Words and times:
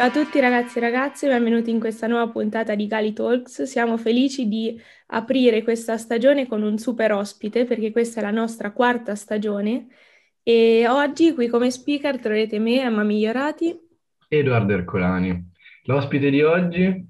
Ciao 0.00 0.08
a 0.08 0.12
tutti 0.12 0.40
ragazzi 0.40 0.78
e 0.78 0.80
ragazze, 0.80 1.28
benvenuti 1.28 1.68
in 1.68 1.78
questa 1.78 2.06
nuova 2.06 2.32
puntata 2.32 2.74
di 2.74 2.86
Gali 2.86 3.12
Talks. 3.12 3.64
Siamo 3.64 3.98
felici 3.98 4.48
di 4.48 4.80
aprire 5.08 5.62
questa 5.62 5.98
stagione 5.98 6.46
con 6.46 6.62
un 6.62 6.78
super 6.78 7.12
ospite 7.12 7.66
perché 7.66 7.92
questa 7.92 8.20
è 8.20 8.22
la 8.22 8.30
nostra 8.30 8.72
quarta 8.72 9.14
stagione 9.14 9.88
e 10.42 10.88
oggi 10.88 11.34
qui 11.34 11.48
come 11.48 11.70
speaker 11.70 12.18
troverete 12.18 12.58
me, 12.58 12.80
Emma 12.80 13.02
Migliorati. 13.02 13.78
Edoardo 14.26 14.72
Ercolani. 14.72 15.50
L'ospite 15.82 16.30
di 16.30 16.40
oggi, 16.40 16.80
eh, 16.82 17.06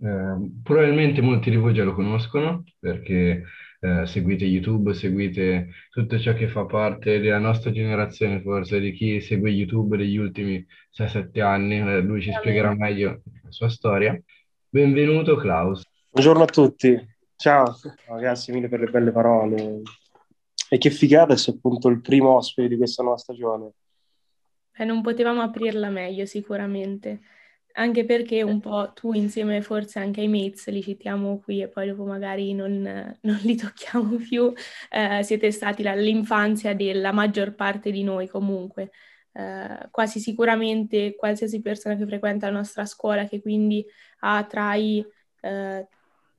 probabilmente 0.61 1.21
molti 1.21 1.51
di 1.51 1.57
voi 1.57 1.73
già 1.73 1.85
lo 1.85 1.95
conoscono 1.95 2.65
perché 2.81 3.45
eh, 3.81 4.07
seguite 4.07 4.45
YouTube, 4.45 4.93
seguite 4.93 5.71
tutto 5.91 6.19
ciò 6.19 6.35
che 6.35 6.49
fa 6.49 6.67
parte 6.67 7.19
della 7.19 7.39
nostra 7.39 7.71
generazione, 7.71 8.41
forse 8.43 8.79
di 8.79 8.93
chi 8.93 9.21
segue 9.21 9.51
YouTube 9.51 9.97
degli 9.97 10.17
ultimi 10.17 10.65
6-7 10.97 11.41
anni. 11.41 11.79
Eh, 11.79 12.01
lui 12.01 12.21
ci 12.21 12.33
spiegherà 12.33 12.75
meglio 12.75 13.23
la 13.43 13.51
sua 13.51 13.69
storia. 13.69 14.21
Benvenuto 14.69 15.37
Klaus. 15.37 15.83
Buongiorno 16.11 16.43
a 16.43 16.47
tutti. 16.47 17.09
Ciao, 17.37 17.75
grazie 18.19 18.53
mille 18.53 18.69
per 18.69 18.81
le 18.81 18.91
belle 18.91 19.13
parole. 19.13 19.81
E 20.69 20.79
che 20.79 20.91
figata 20.91 21.33
essere 21.33 21.57
appunto 21.57 21.89
il 21.89 22.01
primo 22.03 22.37
ospite 22.37 22.69
di 22.69 22.77
questa 22.77 23.03
nuova 23.03 23.17
stagione. 23.17 23.73
Eh, 24.77 24.85
non 24.85 25.01
potevamo 25.01 25.41
aprirla 25.41 25.89
meglio 25.89 26.27
sicuramente, 26.27 27.21
anche 27.73 28.05
perché 28.05 28.43
un 28.43 28.61
po' 28.61 28.93
tu 28.95 29.13
insieme 29.13 29.63
forse 29.63 29.99
anche 29.99 30.21
ai 30.21 30.29
mates 30.29 30.69
li 30.69 30.83
citiamo 30.83 31.41
qui 31.41 31.63
e 31.63 31.69
poi 31.69 31.89
dopo 31.89 32.05
magari 32.05 32.53
non, 32.55 32.83
non 33.21 33.39
li 33.43 33.57
tocchiamo 33.57 34.17
più, 34.17 34.53
eh, 34.91 35.23
siete 35.23 35.51
stati 35.51 35.83
l'infanzia 35.83 36.75
della 36.75 37.13
maggior 37.13 37.55
parte 37.55 37.91
di 37.91 38.03
noi 38.03 38.29
comunque. 38.29 38.91
Eh, 39.33 39.89
quasi 39.91 40.19
sicuramente 40.19 41.15
qualsiasi 41.15 41.61
persona 41.61 41.95
che 41.95 42.07
frequenta 42.07 42.47
la 42.51 42.57
nostra 42.57 42.85
scuola, 42.85 43.27
che 43.27 43.41
quindi 43.41 43.85
ha 44.21 44.45
tra 44.45 44.75
i 44.75 45.05
eh, 45.41 45.87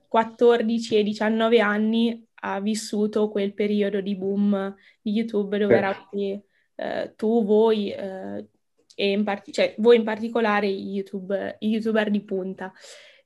14 0.07 0.95
e 0.95 0.99
i 0.99 1.03
19 1.03 1.59
anni, 1.61 2.27
ha 2.43 2.59
vissuto 2.59 3.29
quel 3.29 3.53
periodo 3.53 4.01
di 4.01 4.15
boom 4.15 4.75
di 5.01 5.11
YouTube 5.11 5.57
dove 5.57 5.77
eravate 5.77 6.43
eh, 6.75 7.13
tu, 7.15 7.45
voi, 7.45 7.91
eh, 7.91 8.47
e 8.95 9.11
in 9.11 9.23
part- 9.23 9.51
cioè, 9.51 9.75
voi 9.77 9.97
in 9.97 10.03
particolare 10.03 10.67
i, 10.67 10.91
YouTube, 10.91 11.57
youtuber 11.59 12.09
di 12.09 12.21
punta. 12.21 12.71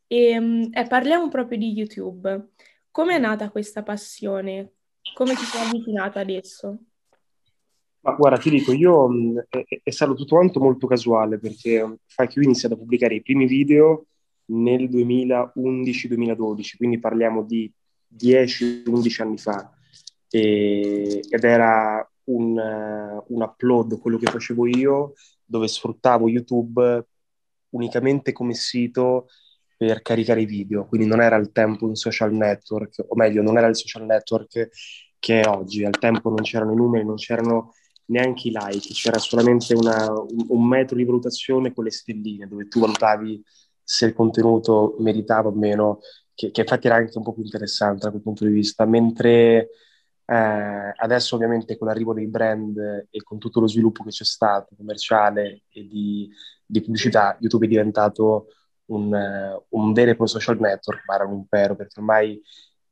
E 0.07 0.39
mm, 0.39 0.63
eh, 0.71 0.87
parliamo 0.87 1.29
proprio 1.29 1.57
di 1.57 1.71
YouTube. 1.71 2.49
Come 2.91 3.15
è 3.15 3.19
nata 3.19 3.49
questa 3.49 3.83
passione? 3.83 4.73
Come 5.13 5.33
ti 5.35 5.43
sei 5.43 5.61
avvicinato 5.67 6.19
adesso? 6.19 6.77
Ma 8.01 8.13
guarda, 8.13 8.37
ti 8.37 8.49
dico, 8.51 8.71
io 8.71 9.09
mm, 9.09 9.37
è, 9.49 9.65
è 9.83 9.89
stato 9.89 10.13
tutto 10.13 10.35
quanto 10.35 10.59
molto 10.59 10.87
casuale 10.87 11.39
perché 11.39 11.97
fai 12.05 12.27
che 12.27 12.39
io 12.39 12.41
ho 12.41 12.49
iniziato 12.49 12.75
a 12.75 12.77
pubblicare 12.77 13.15
i 13.15 13.21
primi 13.21 13.47
video 13.47 14.05
nel 14.47 14.89
2011-2012, 14.89 16.77
quindi 16.77 16.99
parliamo 16.99 17.43
di 17.43 17.71
10-11 18.15 19.21
anni 19.21 19.37
fa. 19.37 19.71
E, 20.29 21.21
ed 21.27 21.43
era 21.43 22.07
un, 22.25 22.57
un 23.27 23.41
upload, 23.41 23.99
quello 23.99 24.17
che 24.17 24.29
facevo 24.29 24.67
io, 24.67 25.13
dove 25.45 25.67
sfruttavo 25.67 26.27
YouTube 26.27 27.07
unicamente 27.69 28.31
come 28.31 28.53
sito 28.53 29.27
per 29.77 30.01
caricare 30.01 30.41
i 30.41 30.45
video, 30.45 30.85
quindi 30.85 31.07
non 31.07 31.21
era 31.21 31.35
al 31.35 31.51
tempo 31.51 31.85
un 31.85 31.95
social 31.95 32.33
network, 32.33 33.03
o 33.07 33.15
meglio, 33.15 33.41
non 33.41 33.57
era 33.57 33.67
il 33.67 33.75
social 33.75 34.05
network 34.05 34.69
che 35.19 35.41
è 35.41 35.47
oggi, 35.47 35.83
al 35.83 35.97
tempo 35.97 36.29
non 36.29 36.41
c'erano 36.41 36.71
i 36.71 36.75
numeri, 36.75 37.05
non 37.05 37.15
c'erano 37.15 37.73
neanche 38.05 38.47
i 38.47 38.51
like, 38.51 38.93
c'era 38.93 39.17
solamente 39.17 39.73
una, 39.73 40.11
un, 40.11 40.45
un, 40.49 40.67
metro 40.67 40.95
di 40.95 41.03
valutazione 41.03 41.73
con 41.73 41.83
le 41.83 41.91
stelline, 41.91 42.47
dove 42.47 42.67
tu 42.67 42.79
valutavi 42.79 43.43
se 43.83 44.05
il 44.05 44.13
contenuto 44.13 44.95
meritava 44.99 45.49
o 45.49 45.53
meno, 45.53 45.99
che, 46.33 46.51
che 46.51 46.61
infatti 46.61 46.87
era 46.87 46.97
anche 46.97 47.17
un 47.17 47.23
po' 47.23 47.33
più 47.33 47.43
interessante 47.43 48.05
da 48.05 48.11
quel 48.11 48.21
punto 48.21 48.45
di 48.45 48.51
vista, 48.51 48.85
mentre 48.85 49.69
eh, 50.25 50.93
adesso 50.95 51.35
ovviamente 51.35 51.77
con 51.77 51.87
l'arrivo 51.87 52.13
dei 52.13 52.27
brand 52.27 52.77
e 53.09 53.23
con 53.23 53.37
tutto 53.37 53.59
lo 53.59 53.67
sviluppo 53.67 54.03
che 54.03 54.09
c'è 54.09 54.23
stato 54.23 54.75
commerciale 54.75 55.63
e 55.69 55.87
di, 55.87 56.29
di 56.65 56.81
pubblicità, 56.81 57.37
YouTube 57.39 57.65
è 57.65 57.69
diventato 57.69 58.47
un, 58.85 59.11
un 59.69 59.93
vero 59.93 60.11
e 60.11 60.15
proprio 60.15 60.39
social 60.39 60.59
network, 60.59 61.03
ma 61.05 61.15
era 61.15 61.25
un 61.25 61.33
impero, 61.33 61.75
perché 61.75 61.99
ormai 61.99 62.41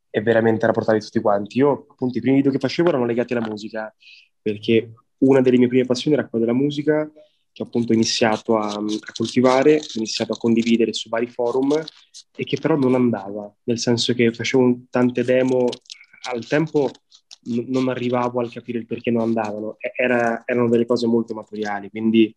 è 0.09 0.21
veramente 0.21 0.65
alla 0.65 0.73
portata 0.73 0.97
di 0.97 1.03
tutti 1.03 1.19
quanti. 1.19 1.57
Io 1.57 1.87
appunto 1.89 2.17
i 2.17 2.21
primi 2.21 2.37
video 2.37 2.51
che 2.51 2.59
facevo 2.59 2.89
erano 2.89 3.05
legati 3.05 3.33
alla 3.33 3.47
musica, 3.47 3.93
perché 4.41 4.93
una 5.19 5.41
delle 5.41 5.57
mie 5.57 5.67
prime 5.67 5.85
passioni 5.85 6.15
era 6.15 6.27
quella 6.27 6.45
della 6.45 6.57
musica, 6.57 7.09
che 7.51 7.61
ho 7.61 7.65
appunto 7.65 7.93
iniziato 7.93 8.57
a, 8.57 8.73
a 8.73 9.11
coltivare, 9.15 9.77
ho 9.77 9.97
iniziato 9.97 10.33
a 10.33 10.37
condividere 10.37 10.93
su 10.93 11.09
vari 11.09 11.27
forum 11.27 11.83
e 12.35 12.43
che 12.43 12.57
però 12.59 12.75
non 12.75 12.95
andava, 12.95 13.51
nel 13.63 13.77
senso 13.77 14.13
che 14.13 14.33
facevo 14.33 14.85
tante 14.89 15.23
demo 15.23 15.67
al 16.31 16.45
tempo 16.47 16.89
non 17.45 17.89
arrivavo 17.89 18.41
a 18.41 18.49
capire 18.49 18.79
il 18.79 18.85
perché 18.85 19.11
non 19.11 19.21
andavano. 19.21 19.77
Era, 19.79 20.43
erano 20.45 20.69
delle 20.69 20.85
cose 20.85 21.07
molto 21.07 21.33
materiali, 21.33 21.89
quindi 21.89 22.33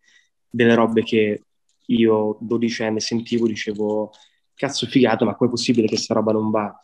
delle 0.49 0.75
robe 0.75 1.03
che 1.03 1.41
io, 1.87 2.37
dodicenne, 2.41 2.99
sentivo, 2.99 3.47
dicevo, 3.47 4.11
cazzo 4.53 4.87
figata, 4.87 5.25
ma 5.25 5.35
com'è 5.35 5.49
possibile 5.49 5.87
che 5.87 5.97
sta 5.97 6.13
roba 6.13 6.31
non 6.31 6.49
va? 6.51 6.77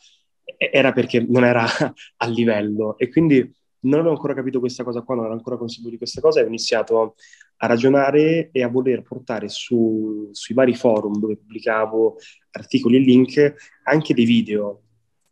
Era 0.57 0.91
perché 0.91 1.25
non 1.27 1.43
era 1.43 1.65
a 2.17 2.27
livello. 2.27 2.97
E 2.97 3.09
quindi 3.09 3.51
non 3.83 3.99
avevo 3.99 4.11
ancora 4.11 4.33
capito 4.33 4.59
questa 4.59 4.83
cosa 4.83 5.01
qua, 5.01 5.15
non 5.15 5.25
ero 5.25 5.33
ancora 5.33 5.57
consapevole 5.57 5.93
di 5.93 5.97
questa 5.97 6.21
cosa 6.21 6.39
e 6.39 6.43
ho 6.43 6.47
iniziato 6.47 7.15
a 7.57 7.67
ragionare 7.67 8.49
e 8.51 8.63
a 8.63 8.67
voler 8.67 9.01
portare 9.01 9.49
su, 9.49 10.29
sui 10.31 10.55
vari 10.55 10.75
forum 10.75 11.19
dove 11.19 11.37
pubblicavo 11.37 12.17
articoli 12.51 12.97
e 12.97 12.99
link 12.99 13.55
anche 13.83 14.13
dei 14.13 14.25
video, 14.25 14.81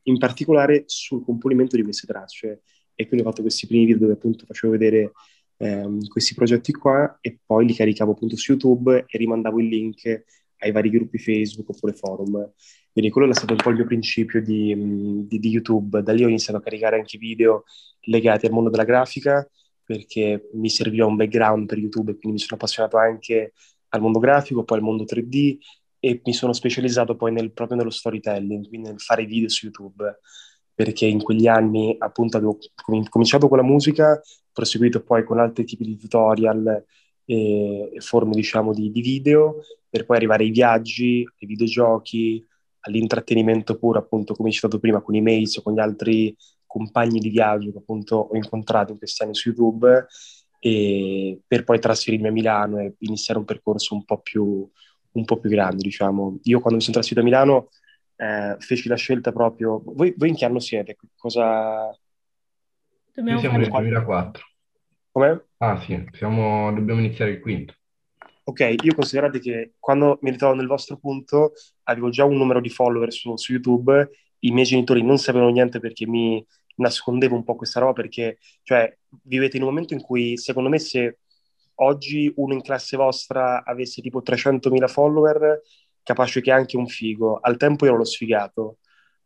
in 0.03 0.18
particolare 0.18 0.84
sul 0.85 1.23
componimento 1.23 1.75
di 1.75 1.84
queste 1.84 2.08
tracce 2.08 2.62
e 3.01 3.07
quindi 3.07 3.25
ho 3.25 3.29
fatto 3.29 3.41
questi 3.41 3.67
primi 3.67 3.85
video 3.85 4.01
dove 4.01 4.13
appunto 4.13 4.45
facevo 4.45 4.73
vedere 4.73 5.12
ehm, 5.57 6.07
questi 6.07 6.34
progetti 6.34 6.72
qua 6.72 7.17
e 7.22 7.39
poi 7.45 7.66
li 7.66 7.73
caricavo 7.73 8.12
appunto 8.12 8.35
su 8.38 8.51
YouTube 8.51 9.06
e 9.07 9.17
rimandavo 9.17 9.59
il 9.59 9.67
link 9.67 10.23
ai 10.59 10.72
vari 10.72 10.89
gruppi 10.89 11.17
Facebook 11.17 11.69
oppure 11.69 11.94
forum. 11.94 12.51
Quindi 12.91 13.09
quello 13.09 13.31
è 13.31 13.34
stato 13.34 13.53
un 13.53 13.59
po' 13.59 13.69
il 13.69 13.78
mio 13.78 13.85
principio 13.85 14.41
di, 14.41 15.25
di, 15.28 15.40
di 15.40 15.50
YouTube. 15.50 16.03
Da 16.03 16.13
lì 16.13 16.23
ho 16.23 16.28
iniziato 16.28 16.59
a 16.59 16.61
caricare 16.61 16.97
anche 16.97 17.17
video 17.17 17.63
legati 18.01 18.45
al 18.45 18.51
mondo 18.51 18.69
della 18.69 18.84
grafica 18.84 19.47
perché 19.84 20.50
mi 20.53 20.69
serviva 20.69 21.06
un 21.06 21.16
background 21.16 21.66
per 21.66 21.78
YouTube 21.78 22.11
e 22.11 22.17
quindi 22.17 22.38
mi 22.38 22.44
sono 22.44 22.59
appassionato 22.59 22.97
anche 22.97 23.53
al 23.90 24.01
mondo 24.01 24.19
grafico, 24.19 24.63
poi 24.63 24.78
al 24.78 24.84
mondo 24.84 25.03
3D 25.03 25.57
e 26.00 26.22
mi 26.23 26.34
sono 26.34 26.53
specializzato 26.53 27.16
poi 27.16 27.31
nel, 27.31 27.51
proprio 27.51 27.78
nello 27.78 27.90
storytelling, 27.90 28.67
quindi 28.67 28.88
nel 28.88 29.00
fare 29.00 29.25
video 29.25 29.50
su 29.50 29.66
YouTube 29.66 30.19
perché 30.81 31.06
in 31.06 31.22
quegli 31.22 31.46
anni 31.46 31.96
appunto 32.00 32.38
avevo 32.38 32.58
cominciato 33.08 33.47
con 33.47 33.58
la 33.58 33.64
musica, 33.64 34.19
proseguito 34.52 35.03
poi 35.03 35.24
con 35.24 35.38
altri 35.38 35.64
tipi 35.64 35.86
di 35.86 35.96
tutorial 35.96 36.84
e, 37.24 37.94
forme 38.00 38.34
diciamo 38.34 38.74
di, 38.74 38.90
di, 38.90 39.02
video, 39.02 39.58
per 39.88 40.08
poi 40.08 40.18
arrivare 40.18 40.44
ai 40.44 40.50
viaggi, 40.50 41.24
ai 41.40 41.47
videogiochi, 41.47 42.44
all'intrattenimento 42.80 43.78
puro 43.78 44.00
appunto 44.00 44.34
come 44.34 44.50
citato 44.50 44.80
prima 44.80 45.02
con 45.02 45.14
i 45.14 45.22
mails 45.22 45.58
o 45.58 45.62
con 45.62 45.75
gli 45.75 45.80
altri 45.80 46.36
compagni 46.66 47.20
di 47.20 47.30
viaggio 47.30 47.72
che 47.72 47.78
appunto 47.78 48.16
ho 48.16 48.36
incontrato 48.36 48.94
in 48.94 48.97
questi 48.97 49.22
anni 49.22 49.36
su 49.36 49.50
YouTube 49.50 50.08
e 50.58 51.41
per 51.46 51.64
poi 51.64 51.80
trasferirmi 51.80 52.28
a 52.28 52.31
Milano 52.31 52.80
e 52.80 52.96
iniziare 53.00 53.40
un 53.40 53.46
percorso 53.46 53.94
un 53.94 54.03
po' 54.03 54.18
più, 54.18 54.68
un 55.12 55.25
po 55.25 55.38
più 55.38 55.50
grande 55.52 55.84
diciamo. 55.84 56.40
Io 56.41 56.59
quando 56.59 56.80
mi 56.80 56.81
sono 56.81 56.96
trasferito 56.96 57.22
a 57.22 57.30
Milano 57.30 57.70
eh, 58.22 58.56
feci 58.59 58.88
la 58.88 58.96
scelta 58.96 59.32
proprio... 59.32 59.82
Voi, 59.84 60.14
voi, 60.16 60.30
in 60.30 60.36
che 60.36 60.46
anno 60.46 60.59
siete? 60.59 60.96
Cosa... 61.18 61.90
Dobbiamo 63.14 63.32
Noi 63.32 63.40
siamo 63.40 63.58
nel 63.58 63.70
2004. 63.70 64.44
Come? 65.12 65.46
Ah 65.58 65.82
sì, 65.82 66.08
siamo... 66.12 66.72
dobbiamo 66.72 67.00
iniziare 67.00 67.32
il 67.32 67.40
quinto. 67.40 67.73
Ok, 68.44 68.76
io 68.84 68.94
considerate 68.94 69.40
che 69.40 69.73
quando 69.79 70.20
mi 70.22 70.29
ritrovo 70.29 70.53
nel 70.53 70.68
vostro 70.68 70.97
punto 70.97 71.53
avevo 71.84 72.09
già 72.09 72.23
un 72.23 72.38
numero 72.38 72.62
di 72.62 72.70
follower 72.70 73.12
su, 73.12 73.35
su 73.38 73.53
YouTube, 73.53 74.09
i 74.40 74.52
miei 74.52 74.66
genitori 74.66 75.02
non 75.02 75.17
sapevano 75.17 75.52
niente 75.52 75.79
perché 75.79 76.06
mi 76.06 76.46
nascondevo 76.76 77.35
un 77.35 77.44
po' 77.44 77.56
questa 77.56 77.79
roba 77.79 77.94
perché, 77.94 78.38
cioè, 78.62 78.96
vivete 79.24 79.58
in 79.58 79.64
un 79.64 79.70
momento 79.70 79.94
in 79.94 80.02
cui, 80.02 80.38
secondo 80.38 80.70
me, 80.70 80.79
se 80.79 81.20
oggi 81.76 82.32
uno 82.35 82.53
in 82.53 82.62
classe 82.62 82.97
vostra 82.97 83.64
avesse 83.64 84.02
tipo 84.02 84.22
300.000 84.22 84.88
follower, 84.88 85.62
capace 86.03 86.42
che 86.42 86.52
anche 86.52 86.78
un 86.78 86.88
figo. 86.88 87.40
Al 87.42 87.58
tempo 87.58 87.86
ero 87.86 87.98
lo 87.98 88.06
sfigato, 88.06 88.78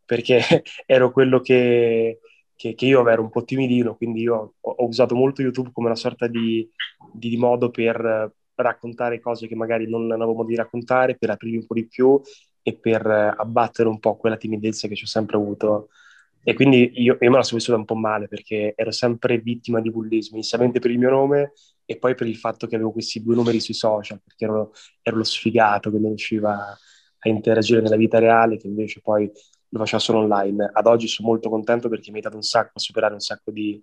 perché 0.04 0.40
ero 0.86 1.10
quello 1.12 1.40
che, 1.40 2.20
che, 2.54 2.74
che, 2.74 2.86
io 2.86 3.08
ero 3.08 3.22
un 3.22 3.30
po' 3.30 3.44
timidino, 3.44 3.96
quindi 3.96 4.22
io 4.22 4.54
ho, 4.60 4.70
ho 4.70 4.86
usato 4.86 5.14
molto 5.14 5.42
YouTube 5.42 5.70
come 5.72 5.88
una 5.88 5.96
sorta 5.96 6.26
di, 6.26 6.68
di, 7.12 7.28
di, 7.28 7.36
modo 7.36 7.70
per 7.70 8.32
raccontare 8.54 9.20
cose 9.20 9.46
che 9.46 9.54
magari 9.54 9.88
non 9.88 10.10
avevo 10.10 10.34
modo 10.34 10.48
di 10.48 10.56
raccontare, 10.56 11.16
per 11.16 11.30
aprirmi 11.30 11.58
un 11.58 11.66
po' 11.66 11.74
di 11.74 11.86
più 11.86 12.20
e 12.62 12.76
per 12.76 13.06
abbattere 13.06 13.88
un 13.88 13.98
po' 14.00 14.16
quella 14.16 14.36
timidezza 14.36 14.88
che 14.88 14.96
ci 14.96 15.04
ho 15.04 15.06
sempre 15.06 15.36
avuto 15.36 15.88
E 16.48 16.54
quindi 16.54 16.92
io, 17.02 17.18
io 17.20 17.30
me 17.30 17.36
la 17.38 17.42
sono 17.42 17.58
vissuta 17.58 17.76
un 17.76 17.84
po' 17.84 17.96
male 17.96 18.28
perché 18.28 18.72
ero 18.76 18.92
sempre 18.92 19.38
vittima 19.38 19.80
di 19.80 19.90
bullismo, 19.90 20.36
inizialmente 20.36 20.78
per 20.78 20.92
il 20.92 20.98
mio 20.98 21.10
nome 21.10 21.54
e 21.84 21.98
poi 21.98 22.14
per 22.14 22.28
il 22.28 22.36
fatto 22.36 22.68
che 22.68 22.76
avevo 22.76 22.92
questi 22.92 23.20
due 23.20 23.34
numeri 23.34 23.58
sui 23.58 23.74
social, 23.74 24.20
perché 24.22 24.44
ero, 24.44 24.72
ero 25.02 25.16
lo 25.16 25.24
sfigato 25.24 25.90
che 25.90 25.98
non 25.98 26.10
riusciva 26.10 26.54
a 27.18 27.28
interagire 27.28 27.80
nella 27.80 27.96
vita 27.96 28.20
reale, 28.20 28.58
che 28.58 28.68
invece 28.68 29.00
poi 29.00 29.28
lo 29.70 29.78
faceva 29.80 29.98
solo 30.00 30.18
online. 30.18 30.70
Ad 30.72 30.86
oggi 30.86 31.08
sono 31.08 31.26
molto 31.26 31.48
contento 31.50 31.88
perché 31.88 32.12
mi 32.12 32.18
ha 32.18 32.22
dato 32.22 32.36
un 32.36 32.42
sacco 32.42 32.74
a 32.74 32.80
superare 32.80 33.14
un 33.14 33.20
sacco 33.20 33.50
di, 33.50 33.82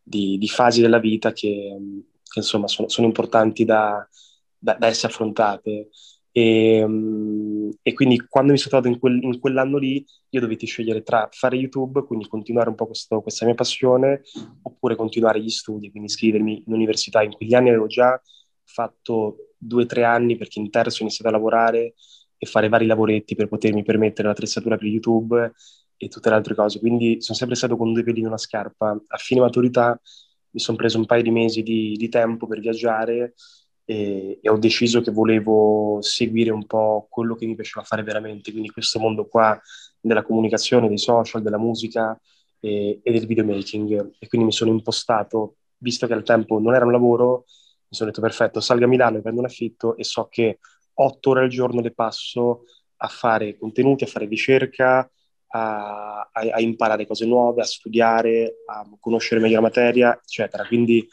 di, 0.00 0.38
di 0.38 0.48
fasi 0.48 0.80
della 0.80 1.00
vita 1.00 1.32
che, 1.32 1.76
che 2.22 2.38
insomma 2.38 2.68
sono, 2.68 2.88
sono 2.88 3.08
importanti 3.08 3.64
da, 3.64 4.08
da, 4.56 4.74
da, 4.74 4.86
essere 4.86 5.12
affrontate. 5.12 5.88
E, 6.36 6.86
e, 7.80 7.94
quindi 7.94 8.20
quando 8.28 8.52
mi 8.52 8.58
sono 8.58 8.68
trovato 8.68 8.92
in, 8.92 8.98
quel, 8.98 9.22
in, 9.22 9.40
quell'anno 9.40 9.78
lì, 9.78 10.04
io 10.28 10.40
dovetti 10.40 10.66
scegliere 10.66 11.02
tra 11.02 11.26
fare 11.32 11.56
YouTube, 11.56 12.04
quindi 12.04 12.28
continuare 12.28 12.68
un 12.68 12.74
po' 12.74 12.84
questo, 12.84 13.22
questa 13.22 13.46
mia 13.46 13.54
passione, 13.54 14.20
oppure 14.60 14.96
continuare 14.96 15.40
gli 15.40 15.48
studi, 15.48 15.90
quindi 15.90 16.10
iscrivermi 16.10 16.64
in 16.66 16.74
università. 16.74 17.22
In 17.22 17.32
quegli 17.32 17.54
anni 17.54 17.70
avevo 17.70 17.86
già 17.86 18.20
fatto 18.64 19.54
due 19.56 19.84
o 19.84 19.86
tre 19.86 20.04
anni 20.04 20.36
perché 20.36 20.58
in 20.60 20.68
terzo 20.68 20.98
ho 20.98 21.06
iniziato 21.06 21.30
a 21.30 21.32
lavorare 21.38 21.94
e 22.36 22.46
fare 22.46 22.68
vari 22.68 22.84
lavoretti 22.84 23.34
per 23.34 23.48
potermi 23.48 23.82
permettere 23.82 24.28
l'attrezzatura 24.28 24.76
per 24.76 24.88
YouTube 24.88 25.52
e 25.96 26.08
tutte 26.08 26.28
le 26.28 26.34
altre 26.34 26.54
cose. 26.54 26.80
Quindi 26.80 27.22
sono 27.22 27.38
sempre 27.38 27.56
stato 27.56 27.78
con 27.78 27.94
due 27.94 28.02
piedi 28.02 28.20
in 28.20 28.26
una 28.26 28.36
scarpa. 28.36 28.90
A 28.90 29.16
fine 29.16 29.40
maturità 29.40 29.98
mi 30.50 30.60
sono 30.60 30.76
preso 30.76 30.98
un 30.98 31.06
paio 31.06 31.22
di 31.22 31.30
mesi 31.30 31.62
di, 31.62 31.94
di 31.96 32.08
tempo 32.10 32.46
per 32.46 32.60
viaggiare 32.60 33.32
e, 33.86 34.40
e, 34.42 34.50
ho 34.50 34.58
deciso 34.58 35.00
che 35.00 35.12
volevo 35.12 35.98
seguire 36.02 36.50
un 36.50 36.66
po' 36.66 37.06
quello 37.08 37.36
che 37.36 37.46
mi 37.46 37.54
piaceva 37.54 37.84
fare 37.84 38.02
veramente, 38.02 38.50
quindi 38.50 38.70
questo 38.70 38.98
mondo 38.98 39.26
qua 39.26 39.58
della 40.00 40.22
comunicazione, 40.22 40.88
dei 40.88 40.98
social, 40.98 41.40
della 41.40 41.56
musica 41.58 42.20
e, 42.60 43.00
e 43.02 43.12
del 43.12 43.26
videomaking. 43.26 44.16
E 44.18 44.26
quindi 44.26 44.48
mi 44.48 44.52
sono 44.52 44.72
impostato, 44.72 45.56
visto 45.78 46.06
che 46.06 46.14
al 46.14 46.24
tempo 46.24 46.58
non 46.58 46.74
era 46.74 46.84
un 46.84 46.92
lavoro, 46.92 47.44
mi 47.88 47.96
sono 47.96 48.10
detto 48.10 48.20
perfetto, 48.20 48.60
salgo 48.60 48.84
a 48.84 48.88
Milano, 48.88 49.20
prendo 49.20 49.40
un 49.40 49.46
affitto 49.46 49.96
e 49.96 50.04
so 50.04 50.26
che 50.28 50.58
otto 50.94 51.30
ore 51.30 51.42
al 51.42 51.48
giorno 51.48 51.80
le 51.80 51.92
passo 51.92 52.64
a 52.96 53.08
fare 53.08 53.56
contenuti, 53.56 54.04
a 54.04 54.08
fare 54.08 54.26
ricerca, 54.26 55.08
a, 55.48 56.20
a, 56.20 56.28
a, 56.32 56.60
imparare 56.60 57.06
cose 57.06 57.24
nuove, 57.26 57.62
a 57.62 57.64
studiare, 57.64 58.62
a 58.66 58.84
conoscere 58.98 59.40
meglio 59.40 59.56
la 59.56 59.60
materia, 59.62 60.18
eccetera. 60.20 60.66
Quindi 60.66 61.06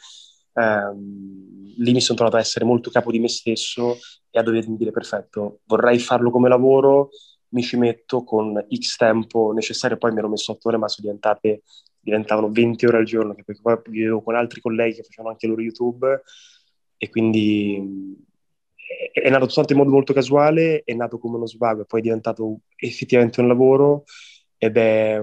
ehm, 0.54 1.74
lì 1.76 1.92
mi 1.92 2.00
sono 2.00 2.16
trovato 2.16 2.36
a 2.36 2.40
essere 2.40 2.64
molto 2.64 2.90
capo 2.90 3.10
di 3.10 3.18
me 3.18 3.28
stesso 3.28 3.98
e 4.30 4.38
a 4.38 4.42
dovermi 4.42 4.76
dire 4.76 4.90
perfetto, 4.90 5.60
vorrei 5.66 5.98
farlo 5.98 6.30
come 6.30 6.48
lavoro, 6.48 7.10
mi 7.48 7.62
ci 7.62 7.76
metto 7.76 8.24
con 8.24 8.66
X 8.68 8.96
tempo 8.96 9.52
necessario, 9.52 9.96
poi 9.96 10.12
mi 10.12 10.18
ero 10.18 10.28
messo 10.28 10.52
8 10.52 10.68
ore, 10.68 10.76
ma 10.76 10.88
sono 10.88 11.06
diventate, 11.06 11.62
diventavano 12.00 12.50
20 12.50 12.86
ore 12.86 12.98
al 12.98 13.04
giorno, 13.04 13.34
che 13.34 13.44
poi 13.60 13.78
vivevo 13.86 14.22
con 14.22 14.34
altri 14.34 14.60
colleghi 14.60 14.96
che 14.96 15.02
facevano 15.04 15.30
anche 15.30 15.46
loro 15.46 15.62
YouTube 15.62 16.22
e 16.96 17.10
quindi 17.10 18.22
è 19.12 19.30
nato 19.30 19.46
tutto 19.46 19.72
in 19.72 19.78
modo 19.78 19.90
molto 19.90 20.12
casuale, 20.12 20.82
è 20.84 20.94
nato 20.94 21.18
come 21.18 21.36
uno 21.36 21.46
svago 21.46 21.82
e 21.82 21.86
poi 21.86 22.00
è 22.00 22.02
diventato 22.02 22.60
effettivamente 22.76 23.40
un 23.40 23.48
lavoro 23.48 24.04
ed 24.56 24.76
è, 24.76 25.20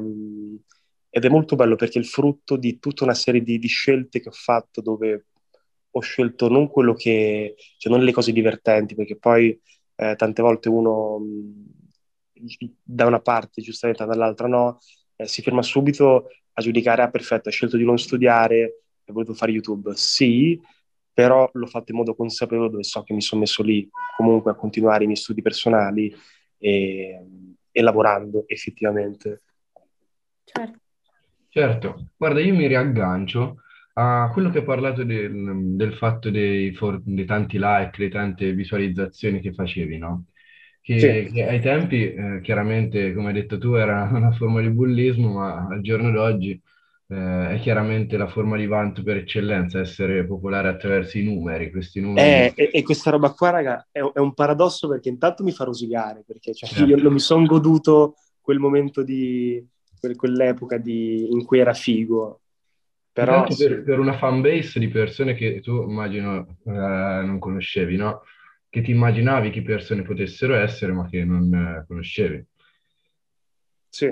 ed 1.13 1.25
è 1.25 1.29
molto 1.29 1.57
bello 1.57 1.75
perché 1.75 1.99
è 1.99 2.01
il 2.01 2.07
frutto 2.07 2.55
di 2.55 2.79
tutta 2.79 3.03
una 3.03 3.13
serie 3.13 3.43
di, 3.43 3.59
di, 3.59 3.67
scelte 3.67 4.21
che 4.21 4.29
ho 4.29 4.33
fatto 4.33 4.79
dove 4.81 5.25
ho 5.91 5.99
scelto 5.99 6.47
non 6.47 6.69
quello 6.69 6.93
che, 6.93 7.55
cioè 7.77 7.91
non 7.91 8.01
le 8.01 8.13
cose 8.13 8.31
divertenti, 8.31 8.95
perché 8.95 9.17
poi 9.17 9.59
eh, 9.95 10.15
tante 10.15 10.41
volte 10.41 10.69
uno 10.69 11.19
da 12.81 13.05
una 13.05 13.19
parte 13.19 13.61
giustamente 13.61 14.05
dall'altra 14.05 14.47
no, 14.47 14.79
eh, 15.17 15.27
si 15.27 15.41
ferma 15.41 15.61
subito 15.61 16.29
a 16.53 16.61
giudicare, 16.61 17.01
ah 17.01 17.09
perfetto, 17.09 17.49
hai 17.49 17.53
scelto 17.53 17.75
di 17.75 17.83
non 17.83 17.99
studiare, 17.99 18.83
hai 19.05 19.13
voluto 19.13 19.33
fare 19.33 19.51
YouTube. 19.51 19.91
Sì, 19.95 20.59
però 21.13 21.49
l'ho 21.51 21.67
fatto 21.67 21.91
in 21.91 21.97
modo 21.97 22.15
consapevole 22.15 22.69
dove 22.69 22.83
so 22.83 23.03
che 23.03 23.13
mi 23.13 23.21
sono 23.21 23.41
messo 23.41 23.63
lì 23.63 23.87
comunque 24.15 24.51
a 24.51 24.55
continuare 24.55 25.03
i 25.03 25.07
miei 25.07 25.19
studi 25.19 25.41
personali 25.41 26.15
e, 26.57 27.25
e 27.69 27.81
lavorando 27.81 28.45
effettivamente. 28.47 29.41
Certo. 30.45 30.80
Certo, 31.51 32.07
guarda, 32.15 32.39
io 32.39 32.55
mi 32.55 32.67
riaggancio 32.67 33.57
a 33.93 34.29
quello 34.31 34.49
che 34.49 34.59
hai 34.59 34.63
parlato 34.63 35.03
del, 35.03 35.75
del 35.75 35.93
fatto 35.93 36.29
dei, 36.29 36.73
for, 36.73 37.01
dei, 37.03 37.25
tanti 37.25 37.57
like, 37.59 38.01
le 38.01 38.09
tante 38.09 38.53
visualizzazioni 38.53 39.41
che 39.41 39.53
facevi, 39.53 39.97
no? 39.97 40.25
Che, 40.81 40.99
sì. 40.99 41.31
che 41.31 41.47
ai 41.47 41.59
tempi, 41.59 42.13
eh, 42.13 42.39
chiaramente, 42.41 43.13
come 43.13 43.27
hai 43.27 43.33
detto 43.33 43.57
tu, 43.57 43.73
era 43.73 44.09
una 44.13 44.31
forma 44.31 44.61
di 44.61 44.69
bullismo, 44.69 45.33
ma 45.33 45.67
al 45.69 45.81
giorno 45.81 46.09
d'oggi 46.09 46.59
eh, 47.09 47.55
è 47.55 47.59
chiaramente 47.59 48.15
la 48.15 48.27
forma 48.27 48.55
di 48.55 48.65
vanto 48.65 49.03
per 49.03 49.17
eccellenza, 49.17 49.79
essere 49.79 50.25
popolare 50.25 50.69
attraverso 50.69 51.17
i 51.17 51.23
numeri, 51.23 51.69
questi 51.69 51.99
numeri. 51.99 52.27
Eh, 52.27 52.53
e, 52.55 52.69
e, 52.71 52.83
questa 52.83 53.11
roba 53.11 53.31
qua, 53.31 53.49
raga, 53.49 53.87
è, 53.91 53.99
è, 53.99 54.19
un 54.19 54.33
paradosso 54.33 54.87
perché 54.87 55.09
intanto 55.09 55.43
mi 55.43 55.51
fa 55.51 55.65
rosicare, 55.65 56.23
perché 56.25 56.53
cioè, 56.53 56.69
certo. 56.71 56.85
io 56.85 56.95
non 56.95 57.11
mi 57.11 57.19
sono 57.19 57.45
goduto 57.45 58.15
quel 58.39 58.59
momento 58.59 59.03
di 59.03 59.63
quell'epoca 60.15 60.77
di, 60.77 61.31
in 61.31 61.45
cui 61.45 61.59
era 61.59 61.73
figo. 61.73 62.41
Però 63.13 63.45
per, 63.45 63.83
per, 63.83 63.99
una 63.99 64.17
fan 64.17 64.41
base 64.41 64.79
di 64.79 64.87
persone 64.87 65.33
che 65.33 65.59
tu 65.59 65.83
immagino 65.83 66.57
eh, 66.65 66.71
non 66.71 67.39
conoscevi, 67.39 67.97
no? 67.97 68.21
Che 68.69 68.81
ti 68.81 68.91
immaginavi 68.91 69.49
che 69.49 69.61
persone 69.61 70.01
potessero 70.01 70.55
essere, 70.55 70.93
ma 70.93 71.09
che 71.09 71.25
non 71.25 71.53
eh, 71.53 71.85
conoscevi. 71.85 72.45
Sì. 73.89 74.05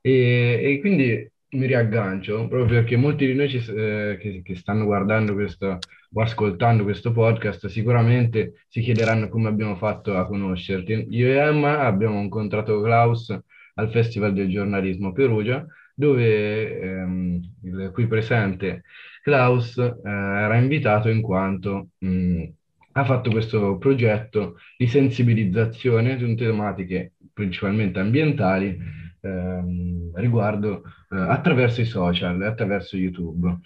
E, 0.00 0.60
e 0.62 0.80
quindi 0.80 1.30
mi 1.54 1.66
riaggancio 1.66 2.48
proprio 2.48 2.66
perché 2.66 2.96
molti 2.96 3.26
di 3.26 3.34
noi 3.34 3.48
ci, 3.48 3.58
eh, 3.58 4.18
che, 4.20 4.42
che, 4.42 4.56
stanno 4.56 4.84
guardando 4.84 5.34
questo 5.34 5.78
o 6.12 6.20
ascoltando 6.20 6.82
questo 6.82 7.12
podcast 7.12 7.66
sicuramente 7.66 8.64
si 8.68 8.80
chiederanno 8.80 9.28
come 9.28 9.48
abbiamo 9.48 9.76
fatto 9.76 10.16
a 10.16 10.26
conoscerti. 10.26 11.06
Io 11.10 11.28
e 11.28 11.36
Emma 11.36 11.80
abbiamo 11.80 12.20
incontrato 12.20 12.80
Klaus 12.80 13.36
al 13.74 13.90
Festival 13.90 14.32
del 14.32 14.48
giornalismo 14.48 15.12
Perugia, 15.12 15.64
dove 15.94 16.80
ehm, 16.80 17.40
il 17.62 17.90
qui 17.92 18.06
presente 18.06 18.82
Klaus 19.22 19.76
eh, 19.78 19.92
era 20.04 20.56
invitato 20.56 21.08
in 21.08 21.22
quanto 21.22 21.90
mh, 21.98 22.44
ha 22.92 23.04
fatto 23.04 23.30
questo 23.30 23.78
progetto 23.78 24.56
di 24.76 24.86
sensibilizzazione 24.86 26.18
su 26.18 26.34
tematiche 26.34 27.12
principalmente 27.32 27.98
ambientali 27.98 28.76
ehm, 29.20 30.12
riguardo 30.14 30.82
eh, 31.10 31.16
attraverso 31.16 31.80
i 31.80 31.84
social 31.86 32.40
e 32.42 32.46
attraverso 32.46 32.96
YouTube. 32.96 33.58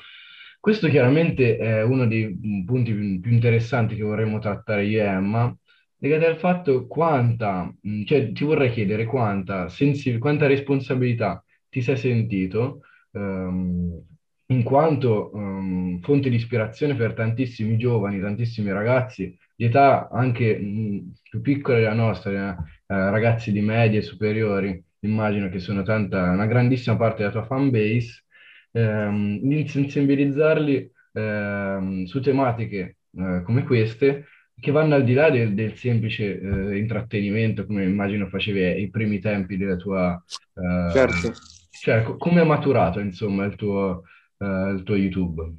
Questo 0.60 0.88
chiaramente 0.88 1.56
è 1.56 1.82
uno 1.82 2.06
dei 2.06 2.36
punti 2.64 2.92
più 3.20 3.32
interessanti 3.32 3.94
che 3.94 4.02
vorremmo 4.02 4.38
trattare 4.38 4.84
io 4.86 5.00
e 5.02 5.04
Emma, 5.06 5.56
legato 5.98 6.26
al 6.26 6.36
fatto 6.38 6.86
quanta, 6.86 7.72
cioè 8.06 8.32
ti 8.32 8.44
vorrei 8.44 8.70
chiedere 8.70 9.04
quanta, 9.06 9.68
sensi- 9.68 10.18
quanta 10.18 10.46
responsabilità 10.46 11.42
ti 11.68 11.80
sei 11.82 11.96
sentito 11.96 12.80
ehm, 13.12 14.02
in 14.50 14.62
quanto 14.62 15.30
um, 15.34 16.00
fonte 16.00 16.30
di 16.30 16.36
ispirazione 16.36 16.94
per 16.94 17.12
tantissimi 17.14 17.76
giovani, 17.76 18.20
tantissimi 18.20 18.72
ragazzi 18.72 19.36
di 19.54 19.64
età 19.64 20.08
anche 20.10 20.56
mh, 20.58 21.12
più 21.28 21.40
piccola 21.42 21.78
della 21.78 21.92
nostra, 21.94 22.56
eh, 22.56 22.60
ragazzi 22.86 23.52
di 23.52 23.60
medie 23.60 24.00
superiori, 24.02 24.82
immagino 25.00 25.48
che 25.50 25.58
sono 25.58 25.82
tanta, 25.82 26.30
una 26.30 26.46
grandissima 26.46 26.96
parte 26.96 27.18
della 27.18 27.30
tua 27.32 27.44
fan 27.44 27.70
base, 27.70 28.24
ehm, 28.72 29.38
di 29.40 29.66
sensibilizzarli 29.68 30.90
ehm, 31.12 32.04
su 32.04 32.20
tematiche 32.20 32.96
eh, 33.16 33.42
come 33.44 33.64
queste 33.64 34.24
che 34.60 34.70
vanno 34.70 34.94
al 34.94 35.04
di 35.04 35.14
là 35.14 35.30
del, 35.30 35.54
del 35.54 35.76
semplice 35.76 36.40
eh, 36.40 36.78
intrattenimento, 36.78 37.66
come 37.66 37.84
immagino 37.84 38.26
facevi 38.26 38.62
ai 38.62 38.90
primi 38.90 39.18
tempi 39.18 39.56
della 39.56 39.76
tua... 39.76 40.22
Eh, 40.54 40.92
certo. 40.92 41.32
Cioè, 41.70 42.02
come 42.16 42.40
è 42.40 42.44
maturato, 42.44 42.98
insomma, 42.98 43.44
il 43.44 43.54
tuo, 43.54 44.02
eh, 44.38 44.70
il 44.70 44.82
tuo 44.84 44.96
YouTube? 44.96 45.54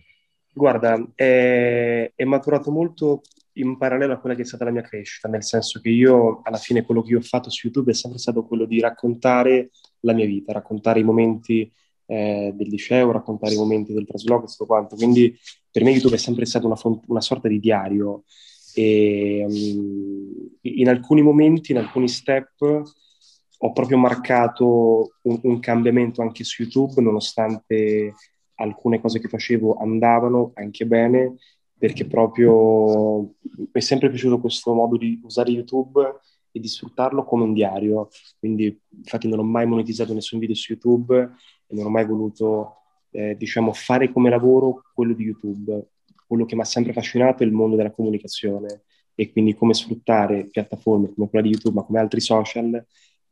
Guarda, 0.54 1.02
è, 1.16 2.12
è 2.14 2.24
maturato 2.26 2.72
molto 2.72 3.22
in 3.54 3.78
parallelo 3.78 4.14
a 4.14 4.18
quella 4.18 4.36
che 4.36 4.42
è 4.42 4.46
stata 4.46 4.66
la 4.66 4.72
mia 4.72 4.82
crescita, 4.82 5.30
nel 5.30 5.44
senso 5.44 5.80
che 5.80 5.90
io 5.90 6.42
alla 6.44 6.58
fine 6.58 6.84
quello 6.84 7.02
che 7.02 7.12
io 7.12 7.20
ho 7.20 7.22
fatto 7.22 7.50
su 7.50 7.68
YouTube 7.68 7.92
è 7.92 7.94
sempre 7.94 8.20
stato 8.20 8.46
quello 8.46 8.66
di 8.66 8.80
raccontare 8.80 9.70
la 10.02 10.14
mia 10.14 10.26
vita, 10.26 10.54
raccontare 10.54 11.00
i 11.00 11.04
momenti 11.04 11.72
eh, 12.06 12.52
del 12.54 12.68
liceo, 12.68 13.12
raccontare 13.12 13.54
i 13.54 13.58
momenti 13.58 13.94
del 13.94 14.06
trasloco 14.06 14.46
e 14.46 14.48
tutto 14.48 14.66
quanto. 14.66 14.96
Quindi 14.96 15.38
per 15.72 15.84
me 15.84 15.92
YouTube 15.92 16.16
è 16.16 16.20
sempre 16.20 16.46
stato 16.46 16.66
una, 16.66 16.76
font- 16.76 17.06
una 17.08 17.22
sorta 17.22 17.48
di 17.48 17.60
diario 17.60 18.24
e 18.80 19.46
um, 19.46 20.50
in 20.62 20.88
alcuni 20.88 21.22
momenti, 21.22 21.74
in 21.74 21.80
alcuni 21.80 22.08
step 22.08 22.62
ho 23.62 23.74
proprio 23.74 23.98
marcato 23.98 25.16
un, 25.24 25.40
un 25.44 25.60
cambiamento 25.60 26.22
anche 26.22 26.46
su 26.46 26.64
YouTube, 26.64 27.02
nonostante 27.02 28.14
alcune 28.56 29.02
cose 29.02 29.20
che 29.20 29.28
facevo 29.28 29.76
andavano 29.76 30.52
anche 30.56 30.86
bene 30.86 31.36
perché 31.78 32.06
proprio 32.06 33.22
mi 33.22 33.70
è 33.72 33.80
sempre 33.80 34.10
piaciuto 34.10 34.40
questo 34.40 34.74
modo 34.74 34.98
di 34.98 35.20
usare 35.24 35.52
YouTube 35.52 36.20
e 36.52 36.60
di 36.60 36.68
sfruttarlo 36.68 37.24
come 37.24 37.44
un 37.44 37.54
diario. 37.54 38.10
Quindi, 38.38 38.78
infatti, 38.98 39.30
non 39.30 39.40
ho 39.40 39.44
mai 39.44 39.66
monetizzato 39.66 40.14
nessun 40.14 40.40
video 40.40 40.56
su 40.56 40.74
YouTube 40.74 41.18
e 41.68 41.76
non 41.76 41.86
ho 41.86 41.90
mai 41.90 42.06
voluto, 42.06 42.76
eh, 43.12 43.36
diciamo, 43.38 43.72
fare 43.72 44.12
come 44.12 44.30
lavoro 44.30 44.84
quello 44.94 45.14
di 45.14 45.24
YouTube. 45.24 45.88
Quello 46.30 46.46
che 46.46 46.54
mi 46.54 46.62
ha 46.62 46.66
sempre 46.66 46.92
affascinato 46.92 47.42
è 47.42 47.46
il 47.48 47.52
mondo 47.52 47.76
della 47.76 47.90
comunicazione 47.90 48.84
e 49.16 49.32
quindi 49.32 49.56
come 49.56 49.74
sfruttare 49.74 50.46
piattaforme 50.46 51.12
come 51.12 51.28
quella 51.28 51.44
di 51.44 51.52
YouTube, 51.52 51.80
ma 51.80 51.84
come 51.84 51.98
altri 51.98 52.22
social, 52.22 52.86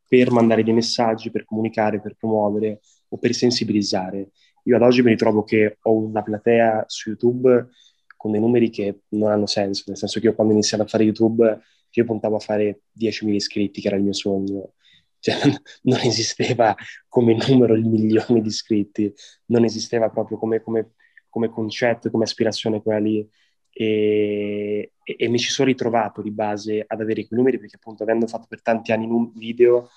per 0.07 0.31
mandare 0.31 0.63
dei 0.63 0.73
messaggi, 0.73 1.29
per 1.29 1.45
comunicare, 1.45 2.01
per 2.01 2.15
promuovere 2.17 2.79
o 3.09 3.19
per 3.19 3.35
sensibilizzare. 3.35 4.31
Io 4.63 4.75
ad 4.75 4.81
oggi 4.81 5.03
mi 5.03 5.11
ritrovo 5.11 5.43
che 5.43 5.77
ho 5.79 5.93
una 5.93 6.23
platea 6.23 6.85
su 6.87 7.09
YouTube 7.09 7.69
con 8.15 8.31
dei 8.31 8.41
numeri 8.41 8.71
che 8.71 9.01
non 9.09 9.29
hanno 9.29 9.45
senso, 9.45 9.83
nel 9.85 9.97
senso 9.97 10.19
che 10.19 10.25
io 10.25 10.33
quando 10.33 10.53
iniziavo 10.53 10.81
a 10.81 10.87
fare 10.87 11.03
YouTube, 11.03 11.61
io 11.91 12.03
puntavo 12.03 12.37
a 12.37 12.39
fare 12.39 12.81
10.000 12.99 13.29
iscritti, 13.29 13.79
che 13.79 13.87
era 13.87 13.97
il 13.97 14.03
mio 14.03 14.13
sogno. 14.13 14.73
Cioè, 15.19 15.35
non 15.83 15.99
esisteva 15.99 16.75
come 17.07 17.37
numero 17.47 17.75
il 17.75 17.85
milione 17.85 18.41
di 18.41 18.47
iscritti, 18.47 19.13
non 19.45 19.63
esisteva 19.63 20.09
proprio 20.09 20.37
come, 20.37 20.61
come, 20.61 20.93
come 21.37 21.49
concetto, 21.49 22.09
come 22.09 22.23
aspirazione 22.23 22.81
quella 22.81 22.99
lì. 22.99 23.27
E, 23.69 24.93
e, 25.03 25.15
e, 25.19 25.29
mi 25.29 25.37
ci 25.37 25.51
sono 25.51 25.67
ritrovato 25.67 26.23
di 26.23 26.31
base 26.31 26.83
ad 26.85 26.99
avere 26.99 27.27
quei 27.27 27.37
numeri 27.37 27.59
perché 27.59 27.75
appunto 27.75 28.01
avendo 28.01 28.25
fatto 28.25 28.47
per 28.49 28.63
tanti 28.63 28.91
anni 28.91 29.05
un 29.05 29.31
video, 29.35 29.89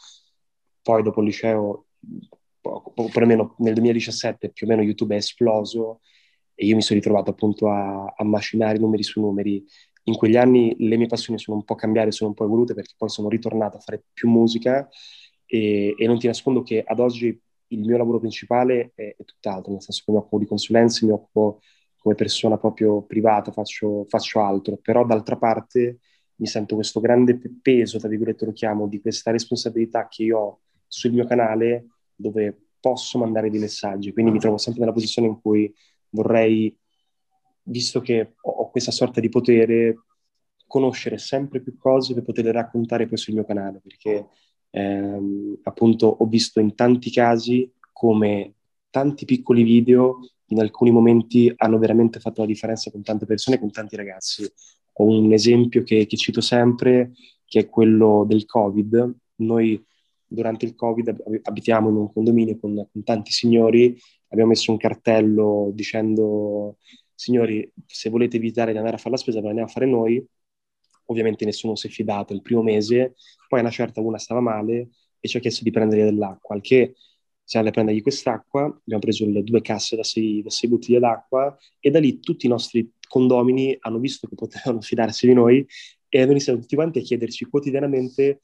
poi 0.82 1.02
dopo 1.02 1.20
il 1.20 1.26
liceo, 1.26 1.86
poco, 2.60 2.90
poco, 2.90 3.08
perlomeno 3.10 3.54
nel 3.58 3.72
2017 3.72 4.50
più 4.50 4.66
o 4.66 4.70
meno 4.70 4.82
YouTube 4.82 5.14
è 5.14 5.18
esploso 5.18 6.00
e 6.54 6.66
io 6.66 6.74
mi 6.74 6.82
sono 6.82 6.98
ritrovato 6.98 7.30
appunto 7.30 7.70
a, 7.70 8.04
a 8.04 8.24
macinare 8.24 8.78
numeri 8.78 9.02
su 9.02 9.20
numeri. 9.20 9.64
In 10.04 10.16
quegli 10.16 10.36
anni 10.36 10.74
le 10.78 10.96
mie 10.98 11.06
passioni 11.06 11.38
sono 11.38 11.56
un 11.56 11.64
po' 11.64 11.74
cambiate, 11.74 12.12
sono 12.12 12.30
un 12.30 12.36
po' 12.36 12.44
evolute 12.44 12.74
perché 12.74 12.92
poi 12.98 13.08
sono 13.08 13.30
ritornato 13.30 13.78
a 13.78 13.80
fare 13.80 14.02
più 14.12 14.28
musica 14.28 14.86
e, 15.46 15.94
e 15.96 16.06
non 16.06 16.18
ti 16.18 16.26
nascondo 16.26 16.62
che 16.62 16.82
ad 16.84 17.00
oggi 17.00 17.40
il 17.72 17.80
mio 17.80 17.96
lavoro 17.96 18.18
principale 18.18 18.92
è, 18.94 19.14
è 19.16 19.24
tutt'altro, 19.24 19.72
nel 19.72 19.82
senso 19.82 20.02
che 20.04 20.12
mi 20.12 20.18
occupo 20.18 20.38
di 20.38 20.46
consulenze, 20.46 21.06
mi 21.06 21.12
occupo 21.12 21.60
come 21.98 22.14
persona 22.14 22.56
proprio 22.56 23.02
privata, 23.02 23.52
faccio, 23.52 24.04
faccio 24.08 24.40
altro, 24.40 24.78
però 24.80 25.04
d'altra 25.04 25.36
parte 25.36 25.98
mi 26.36 26.46
sento 26.46 26.74
questo 26.74 27.00
grande 27.00 27.38
peso, 27.60 27.98
tra 27.98 28.08
virgolette 28.08 28.46
lo 28.46 28.52
chiamo, 28.52 28.88
di 28.88 29.00
questa 29.00 29.30
responsabilità 29.30 30.08
che 30.08 30.24
io 30.24 30.38
ho 30.38 30.60
sul 30.86 31.12
mio 31.12 31.26
canale 31.26 31.86
dove 32.14 32.68
posso 32.80 33.18
mandare 33.18 33.50
dei 33.50 33.60
messaggi, 33.60 34.12
quindi 34.12 34.32
mi 34.32 34.38
trovo 34.38 34.56
sempre 34.56 34.80
nella 34.80 34.94
posizione 34.94 35.28
in 35.28 35.40
cui 35.40 35.72
vorrei, 36.10 36.74
visto 37.64 38.00
che 38.00 38.34
ho 38.40 38.70
questa 38.70 38.90
sorta 38.90 39.20
di 39.20 39.28
potere, 39.28 40.04
conoscere 40.66 41.18
sempre 41.18 41.60
più 41.60 41.76
cose 41.76 42.14
per 42.14 42.22
poterle 42.22 42.52
raccontare 42.52 43.06
poi 43.06 43.18
sul 43.18 43.34
mio 43.34 43.44
canale, 43.44 43.80
perché 43.82 44.26
ehm, 44.70 45.58
appunto 45.62 46.06
ho 46.06 46.26
visto 46.26 46.60
in 46.60 46.74
tanti 46.74 47.10
casi 47.10 47.70
come 47.92 48.54
tanti 48.90 49.24
piccoli 49.24 49.62
video 49.62 50.20
in 50.46 50.60
alcuni 50.60 50.90
momenti 50.90 51.52
hanno 51.56 51.78
veramente 51.78 52.18
fatto 52.18 52.40
la 52.40 52.46
differenza 52.46 52.90
con 52.90 53.02
tante 53.02 53.26
persone, 53.26 53.58
con 53.58 53.70
tanti 53.70 53.96
ragazzi. 53.96 54.50
Ho 54.94 55.04
un 55.04 55.32
esempio 55.32 55.82
che, 55.82 56.06
che 56.06 56.16
cito 56.16 56.40
sempre, 56.40 57.12
che 57.44 57.60
è 57.60 57.68
quello 57.68 58.24
del 58.26 58.46
Covid. 58.46 59.14
Noi 59.36 59.84
durante 60.26 60.64
il 60.64 60.74
Covid 60.74 61.40
abitiamo 61.42 61.88
in 61.88 61.96
un 61.96 62.12
condominio 62.12 62.58
con, 62.58 62.74
con 62.74 63.02
tanti 63.04 63.30
signori 63.32 63.96
abbiamo 64.30 64.50
messo 64.50 64.70
un 64.70 64.78
cartello 64.78 65.70
dicendo 65.74 66.76
signori, 67.14 67.70
se 67.86 68.08
volete 68.08 68.36
evitare 68.36 68.72
di 68.72 68.78
andare 68.78 68.96
a 68.96 68.98
fare 68.98 69.10
la 69.10 69.20
spesa, 69.20 69.38
ve 69.38 69.44
la 69.44 69.48
andiamo 69.50 69.68
a 69.68 69.72
fare 69.72 69.86
noi. 69.86 70.26
Ovviamente 71.10 71.44
nessuno 71.44 71.74
si 71.74 71.88
è 71.88 71.90
fidato 71.90 72.32
il 72.32 72.40
primo 72.40 72.62
mese, 72.62 73.14
poi 73.48 73.60
una 73.60 73.70
certa 73.70 74.00
una 74.00 74.18
stava 74.18 74.40
male 74.40 74.90
e 75.18 75.28
ci 75.28 75.36
ha 75.36 75.40
chiesto 75.40 75.64
di 75.64 75.70
prendergli 75.70 76.04
dell'acqua, 76.04 76.54
al 76.54 76.60
che 76.60 76.94
siamo 77.42 77.66
andati 77.66 77.68
a 77.68 77.82
prendergli 77.82 78.00
quest'acqua, 78.00 78.62
abbiamo 78.62 79.00
preso 79.00 79.26
le 79.26 79.42
due 79.42 79.60
casse 79.60 79.96
da 79.96 80.04
sei, 80.04 80.40
da 80.40 80.50
sei 80.50 80.68
bottiglie 80.68 81.00
d'acqua 81.00 81.56
e 81.80 81.90
da 81.90 81.98
lì 81.98 82.20
tutti 82.20 82.46
i 82.46 82.48
nostri 82.48 82.92
condomini 83.08 83.76
hanno 83.80 83.98
visto 83.98 84.28
che 84.28 84.36
potevano 84.36 84.80
fidarsi 84.80 85.26
di 85.26 85.34
noi 85.34 85.66
e 86.08 86.20
hanno 86.20 86.30
iniziato 86.30 86.60
tutti 86.60 86.76
quanti 86.76 87.00
a 87.00 87.02
chiederci 87.02 87.46
quotidianamente 87.46 88.42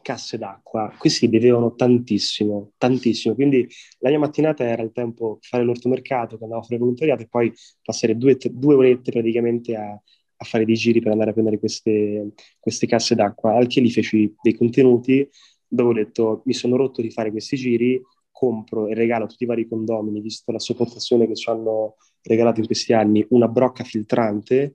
casse 0.00 0.38
d'acqua. 0.38 0.94
Questi 0.96 1.28
bevevano 1.28 1.74
tantissimo, 1.74 2.72
tantissimo. 2.78 3.34
Quindi 3.34 3.66
la 3.98 4.10
mia 4.10 4.20
mattinata 4.20 4.62
era 4.64 4.82
il 4.82 4.92
tempo 4.92 5.38
fare 5.40 5.64
l'ortomercato, 5.64 6.36
che 6.36 6.44
andavo 6.44 6.60
a 6.62 6.64
fare 6.64 6.78
volontariato, 6.78 7.22
e 7.22 7.28
poi 7.28 7.52
passare 7.82 8.16
due, 8.16 8.36
due 8.50 8.74
orette 8.74 9.10
praticamente 9.10 9.74
a, 9.74 10.00
a, 10.36 10.44
fare 10.44 10.64
dei 10.64 10.74
giri 10.74 11.00
per 11.00 11.12
andare 11.12 11.30
a 11.30 11.32
prendere 11.32 11.58
queste, 11.58 12.32
queste 12.58 12.86
casse 12.86 13.14
d'acqua. 13.14 13.54
Al 13.54 13.66
che 13.66 13.80
lì 13.80 13.90
feci 13.90 14.34
dei 14.42 14.54
contenuti 14.54 15.28
dove 15.68 15.90
ho 15.90 15.94
detto 15.94 16.42
mi 16.44 16.52
sono 16.52 16.76
rotto 16.76 17.02
di 17.02 17.10
fare 17.10 17.30
questi 17.30 17.56
giri, 17.56 18.00
compro 18.30 18.86
e 18.86 18.94
regalo 18.94 19.24
a 19.24 19.28
tutti 19.28 19.44
i 19.44 19.46
vari 19.46 19.66
condomini, 19.66 20.20
visto 20.20 20.52
la 20.52 20.58
sopportazione 20.58 21.26
che 21.26 21.34
ci 21.34 21.48
hanno 21.48 21.96
regalato 22.22 22.60
in 22.60 22.66
questi 22.66 22.92
anni, 22.92 23.24
una 23.30 23.48
brocca 23.48 23.82
filtrante 23.84 24.74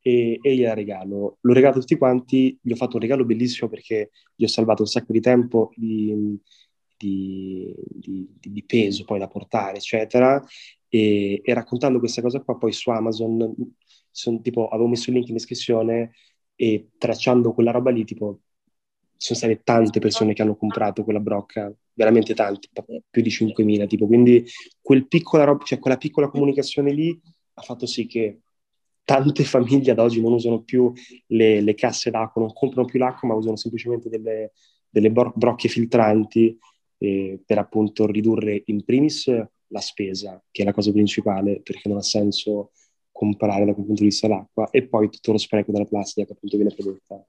e, 0.00 0.38
e 0.40 0.56
gliela 0.56 0.74
regalo. 0.74 1.38
L'ho 1.40 1.52
regalato 1.52 1.78
a 1.78 1.80
tutti 1.82 1.96
quanti, 1.96 2.58
gli 2.60 2.72
ho 2.72 2.76
fatto 2.76 2.96
un 2.96 3.02
regalo 3.02 3.24
bellissimo 3.24 3.68
perché 3.68 4.10
gli 4.34 4.44
ho 4.44 4.48
salvato 4.48 4.82
un 4.82 4.88
sacco 4.88 5.12
di 5.12 5.20
tempo, 5.20 5.70
di, 5.76 6.38
di, 6.96 7.74
di, 7.90 8.28
di 8.40 8.64
peso 8.64 9.04
poi 9.04 9.18
da 9.18 9.28
portare, 9.28 9.76
eccetera. 9.76 10.42
E, 10.88 11.40
e, 11.44 11.54
raccontando 11.54 11.98
questa 11.98 12.22
cosa 12.22 12.40
qua 12.40 12.56
poi 12.56 12.72
su 12.72 12.90
Amazon, 12.90 13.54
son, 14.16 14.40
tipo, 14.40 14.68
avevo 14.68 14.88
messo 14.88 15.10
il 15.10 15.16
link 15.16 15.28
in 15.28 15.34
descrizione 15.34 16.12
e 16.54 16.88
tracciando 16.96 17.52
quella 17.52 17.70
roba 17.70 17.90
lì, 17.90 18.04
tipo, 18.04 18.40
sono 19.14 19.38
state 19.38 19.60
tante 19.62 20.00
persone 20.00 20.32
che 20.32 20.40
hanno 20.40 20.56
comprato 20.56 21.04
quella 21.04 21.20
brocca, 21.20 21.70
veramente 21.92 22.32
tante, 22.34 22.68
più 23.10 23.22
di 23.22 23.28
5.000, 23.30 23.86
tipo, 23.86 24.06
quindi 24.06 24.42
quel 24.80 25.06
piccola 25.06 25.44
roba, 25.44 25.64
cioè 25.64 25.78
quella 25.78 25.98
piccola 25.98 26.28
comunicazione 26.28 26.92
lì 26.92 27.18
ha 27.54 27.62
fatto 27.62 27.84
sì 27.84 28.06
che 28.06 28.40
tante 29.04 29.44
famiglie 29.44 29.90
ad 29.90 29.98
oggi 29.98 30.22
non 30.22 30.32
usano 30.32 30.62
più 30.62 30.90
le, 31.26 31.60
le 31.60 31.74
casse 31.74 32.10
d'acqua, 32.10 32.40
non 32.40 32.54
comprano 32.54 32.86
più 32.86 32.98
l'acqua, 32.98 33.28
ma 33.28 33.34
usano 33.34 33.56
semplicemente 33.56 34.08
delle, 34.08 34.52
delle 34.88 35.10
brocche 35.10 35.68
filtranti 35.68 36.58
eh, 36.98 37.38
per 37.44 37.58
appunto 37.58 38.06
ridurre 38.06 38.62
in 38.66 38.82
primis 38.82 39.26
la 39.68 39.80
spesa, 39.80 40.42
che 40.50 40.62
è 40.62 40.64
la 40.64 40.72
cosa 40.72 40.90
principale, 40.90 41.60
perché 41.60 41.88
non 41.90 41.98
ha 41.98 42.02
senso 42.02 42.70
comprare 43.16 43.64
da 43.64 43.72
quel 43.72 43.86
punto 43.86 44.02
di 44.02 44.08
vista 44.08 44.28
l'acqua, 44.28 44.68
e 44.70 44.86
poi 44.86 45.08
tutto 45.08 45.32
lo 45.32 45.38
spreco 45.38 45.72
della 45.72 45.86
plastica 45.86 46.26
che 46.26 46.34
appunto 46.34 46.56
viene 46.56 46.74
prodotta. 46.74 47.24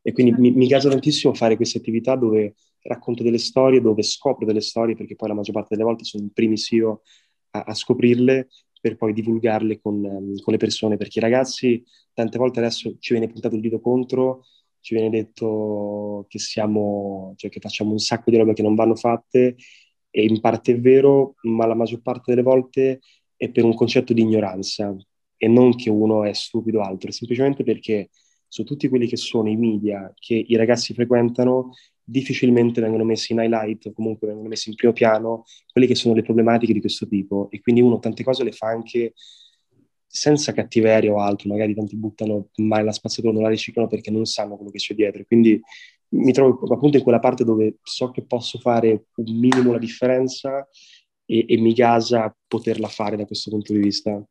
E 0.00 0.12
quindi 0.12 0.32
mi, 0.38 0.52
mi 0.52 0.66
piace 0.68 0.88
tantissimo 0.88 1.34
fare 1.34 1.56
queste 1.56 1.78
attività 1.78 2.14
dove 2.14 2.54
racconto 2.82 3.24
delle 3.24 3.38
storie, 3.38 3.80
dove 3.80 4.02
scopro 4.02 4.46
delle 4.46 4.60
storie, 4.60 4.94
perché 4.94 5.16
poi 5.16 5.28
la 5.28 5.34
maggior 5.34 5.54
parte 5.54 5.74
delle 5.74 5.88
volte 5.88 6.04
sono 6.04 6.22
in 6.22 6.32
primis 6.32 6.70
io 6.70 7.02
a, 7.50 7.64
a 7.66 7.74
scoprirle 7.74 8.48
per 8.80 8.96
poi 8.96 9.12
divulgarle 9.12 9.80
con, 9.80 10.04
um, 10.04 10.38
con, 10.40 10.52
le 10.52 10.58
persone, 10.58 10.96
perché 10.96 11.18
i 11.18 11.22
ragazzi 11.22 11.82
tante 12.12 12.38
volte 12.38 12.60
adesso 12.60 12.94
ci 13.00 13.14
viene 13.14 13.28
puntato 13.28 13.56
il 13.56 13.62
dito 13.62 13.80
contro, 13.80 14.44
ci 14.80 14.94
viene 14.94 15.10
detto 15.10 16.26
che 16.28 16.38
siamo, 16.38 17.32
cioè 17.36 17.50
che 17.50 17.58
facciamo 17.58 17.90
un 17.90 17.98
sacco 17.98 18.30
di 18.30 18.36
robe 18.36 18.52
che 18.52 18.62
non 18.62 18.74
vanno 18.74 18.94
fatte 18.94 19.56
e 20.10 20.24
in 20.24 20.40
parte 20.40 20.72
è 20.72 20.80
vero, 20.80 21.34
ma 21.42 21.66
la 21.66 21.74
maggior 21.74 22.02
parte 22.02 22.30
delle 22.30 22.42
volte 22.42 23.00
è 23.36 23.50
per 23.50 23.64
un 23.64 23.74
concetto 23.74 24.12
di 24.12 24.20
ignoranza 24.20 24.94
e 25.44 25.48
non 25.48 25.74
che 25.74 25.90
uno 25.90 26.24
è 26.24 26.32
stupido 26.32 26.78
o 26.78 26.82
altro, 26.82 27.10
è 27.10 27.12
semplicemente 27.12 27.64
perché 27.64 28.08
su 28.48 28.64
tutti 28.64 28.88
quelli 28.88 29.06
che 29.06 29.16
sono 29.16 29.50
i 29.50 29.56
media 29.56 30.12
che 30.18 30.34
i 30.34 30.56
ragazzi 30.56 30.94
frequentano 30.94 31.72
difficilmente 32.02 32.80
vengono 32.80 33.04
messi 33.04 33.32
in 33.32 33.40
highlight 33.40 33.86
o 33.86 33.92
comunque 33.92 34.26
vengono 34.26 34.48
messi 34.48 34.70
in 34.70 34.74
primo 34.74 34.92
piano 34.94 35.44
quelle 35.70 35.86
che 35.86 35.94
sono 35.94 36.14
le 36.14 36.22
problematiche 36.22 36.72
di 36.72 36.80
questo 36.80 37.06
tipo 37.06 37.48
e 37.50 37.60
quindi 37.60 37.82
uno 37.82 37.98
tante 37.98 38.24
cose 38.24 38.42
le 38.42 38.52
fa 38.52 38.68
anche 38.68 39.12
senza 40.06 40.52
cattiveria 40.52 41.12
o 41.12 41.18
altro, 41.18 41.50
magari 41.50 41.74
tanti 41.74 41.96
buttano 41.96 42.48
mai 42.56 42.84
la 42.84 42.92
spazzatura, 42.92 43.32
non 43.32 43.42
la 43.42 43.48
riciclano 43.48 43.88
perché 43.88 44.10
non 44.10 44.24
sanno 44.24 44.54
quello 44.54 44.70
che 44.70 44.78
c'è 44.78 44.94
dietro. 44.94 45.24
Quindi 45.24 45.60
mi 46.10 46.32
trovo 46.32 46.72
appunto 46.72 46.96
in 46.96 47.02
quella 47.02 47.18
parte 47.18 47.44
dove 47.44 47.78
so 47.82 48.12
che 48.12 48.24
posso 48.24 48.58
fare 48.60 49.06
un 49.16 49.36
minimo 49.36 49.72
la 49.72 49.78
differenza 49.78 50.66
e, 51.26 51.44
e 51.48 51.56
mi 51.58 51.72
gasa 51.72 52.34
poterla 52.46 52.86
fare 52.86 53.16
da 53.16 53.26
questo 53.26 53.50
punto 53.50 53.72
di 53.72 53.80
vista. 53.80 54.24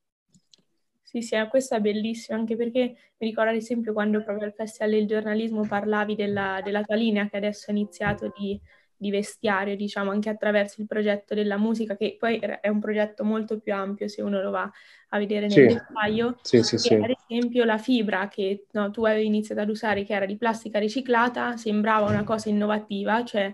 Sì, 1.14 1.22
sì, 1.22 1.36
questo 1.48 1.76
è 1.76 1.80
bellissimo, 1.80 2.40
anche 2.40 2.56
perché 2.56 2.80
mi 2.80 3.28
ricordo 3.28 3.52
ad 3.52 3.56
esempio 3.56 3.94
quando 3.94 4.24
proprio 4.24 4.48
al 4.48 4.54
Festival 4.54 4.94
del 4.94 5.06
giornalismo 5.06 5.62
parlavi 5.64 6.16
della, 6.16 6.60
della 6.64 6.82
tua 6.82 6.96
linea 6.96 7.30
che 7.30 7.38
adesso 7.38 7.70
ha 7.70 7.72
iniziato 7.72 8.34
di, 8.36 8.60
di, 8.98 9.12
vestiario, 9.12 9.76
diciamo, 9.76 10.10
anche 10.10 10.30
attraverso 10.30 10.82
il 10.82 10.88
progetto 10.88 11.36
della 11.36 11.58
musica, 11.58 11.96
che 11.96 12.16
poi 12.18 12.40
è 12.40 12.68
un 12.68 12.80
progetto 12.80 13.24
molto 13.24 13.60
più 13.60 13.76
ampio 13.76 14.08
se 14.08 14.24
uno 14.24 14.42
lo 14.42 14.50
va 14.50 14.68
a 15.10 15.18
vedere 15.20 15.42
nel 15.42 15.52
sì. 15.52 15.66
dettaglio. 15.68 16.40
Sì, 16.42 16.64
sì, 16.64 16.80
sì. 16.80 16.96
Ad 16.96 17.14
esempio 17.28 17.64
la 17.64 17.78
fibra 17.78 18.28
che 18.28 18.66
no, 18.72 18.90
tu 18.90 19.06
avevi 19.06 19.28
iniziato 19.28 19.62
ad 19.62 19.70
usare, 19.70 20.04
che 20.06 20.16
era 20.16 20.26
di 20.26 20.36
plastica 20.36 20.80
riciclata, 20.80 21.58
sembrava 21.58 22.10
una 22.10 22.24
cosa 22.24 22.50
innovativa, 22.50 23.24
cioè 23.24 23.54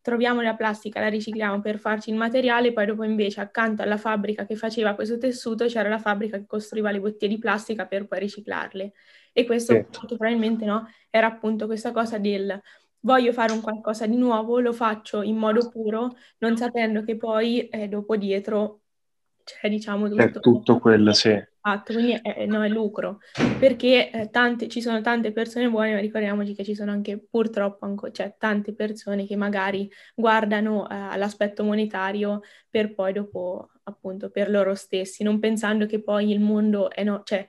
troviamo 0.00 0.40
la 0.40 0.54
plastica, 0.54 1.00
la 1.00 1.08
ricicliamo 1.08 1.60
per 1.60 1.78
farci 1.78 2.10
il 2.10 2.16
materiale, 2.16 2.72
poi 2.72 2.86
dopo 2.86 3.04
invece 3.04 3.40
accanto 3.40 3.82
alla 3.82 3.96
fabbrica 3.96 4.46
che 4.46 4.56
faceva 4.56 4.94
questo 4.94 5.18
tessuto 5.18 5.66
c'era 5.66 5.88
la 5.88 5.98
fabbrica 5.98 6.38
che 6.38 6.46
costruiva 6.46 6.90
le 6.90 7.00
bottiglie 7.00 7.34
di 7.34 7.38
plastica 7.38 7.86
per 7.86 8.06
poi 8.06 8.18
riciclarle. 8.20 8.92
E 9.32 9.44
questo 9.44 9.72
sì. 9.72 9.78
molto 9.78 10.16
probabilmente 10.16 10.64
no, 10.64 10.88
era 11.10 11.26
appunto 11.26 11.66
questa 11.66 11.92
cosa 11.92 12.18
del 12.18 12.60
voglio 13.00 13.32
fare 13.32 13.52
un 13.52 13.60
qualcosa 13.60 14.06
di 14.06 14.16
nuovo, 14.16 14.58
lo 14.60 14.72
faccio 14.72 15.22
in 15.22 15.36
modo 15.36 15.68
puro, 15.68 16.16
non 16.38 16.56
sapendo 16.56 17.02
che 17.02 17.16
poi 17.16 17.68
eh, 17.68 17.88
dopo 17.88 18.16
dietro 18.16 18.80
c'è 19.44 19.68
diciamo 19.68 20.08
tutto, 20.08 20.22
è 20.22 20.30
tutto 20.30 20.78
quello, 20.78 21.12
sì. 21.12 21.40
Fatto, 21.60 21.92
quindi 21.92 22.12
è, 22.22 22.46
no, 22.46 22.62
è 22.62 22.68
lucro, 22.68 23.18
perché 23.58 24.10
eh, 24.10 24.30
tante, 24.30 24.68
ci 24.68 24.80
sono 24.80 25.00
tante 25.00 25.32
persone 25.32 25.68
buone, 25.68 25.92
ma 25.92 25.98
ricordiamoci 26.00 26.54
che 26.54 26.64
ci 26.64 26.74
sono 26.74 26.92
anche 26.92 27.18
purtroppo 27.18 27.84
anco, 27.84 28.10
cioè, 28.10 28.36
tante 28.38 28.74
persone 28.74 29.26
che 29.26 29.36
magari 29.36 29.90
guardano 30.14 30.88
eh, 30.88 30.94
all'aspetto 30.94 31.64
monetario 31.64 32.42
per 32.70 32.94
poi 32.94 33.12
dopo, 33.12 33.70
appunto, 33.82 34.30
per 34.30 34.50
loro 34.50 34.74
stessi, 34.74 35.24
non 35.24 35.40
pensando 35.40 35.86
che 35.86 36.02
poi 36.02 36.30
il 36.30 36.40
mondo 36.40 36.90
è 36.90 37.02
no, 37.02 37.22
cioè, 37.24 37.46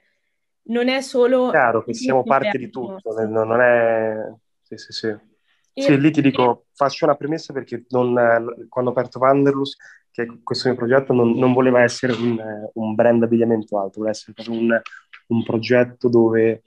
non 0.63 0.88
è 0.88 1.01
solo... 1.01 1.50
Chiaro 1.50 1.84
che 1.84 1.94
siamo 1.94 2.24
parte 2.24 2.58
di 2.58 2.70
tutto, 2.70 3.13
non, 3.13 3.48
non 3.48 3.62
è... 3.62 4.16
Sì, 4.63 4.78
sì, 4.78 4.92
sì. 4.92 5.28
Sì, 5.80 5.98
lì 5.98 6.12
ti 6.12 6.22
dico, 6.22 6.66
faccio 6.74 7.06
una 7.06 7.16
premessa 7.16 7.54
perché 7.54 7.86
non, 7.89 8.13
quando 8.68 8.89
ho 8.89 8.94
aperto 8.94 9.20
Wanderlust 9.20 9.78
che 10.26 10.40
questo 10.44 10.70
mio 10.70 10.78
progetto 10.78 11.14
non, 11.14 11.32
non 11.32 11.54
voleva 11.54 11.82
essere 11.82 12.14
un, 12.14 12.38
un, 12.74 12.96
brand 12.96 13.24
abbigliamento 13.24 13.78
alto, 13.80 14.00
voleva 14.00 14.12
essere 14.12 14.34
un, 14.50 14.80
un 15.28 15.44
progetto 15.44 16.10
dove 16.10 16.64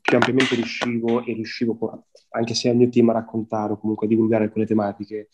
più 0.00 0.16
ampiamente 0.16 0.54
riuscivo 0.54 1.24
e 1.24 1.32
riuscivo, 1.34 2.06
anche 2.30 2.54
se 2.54 2.68
al 2.68 2.76
mio 2.76 2.88
team, 2.88 3.10
a 3.10 3.14
raccontare 3.14 3.72
o 3.72 3.78
comunque 3.78 4.06
a 4.06 4.08
divulgare 4.08 4.44
alcune 4.44 4.66
tematiche. 4.66 5.28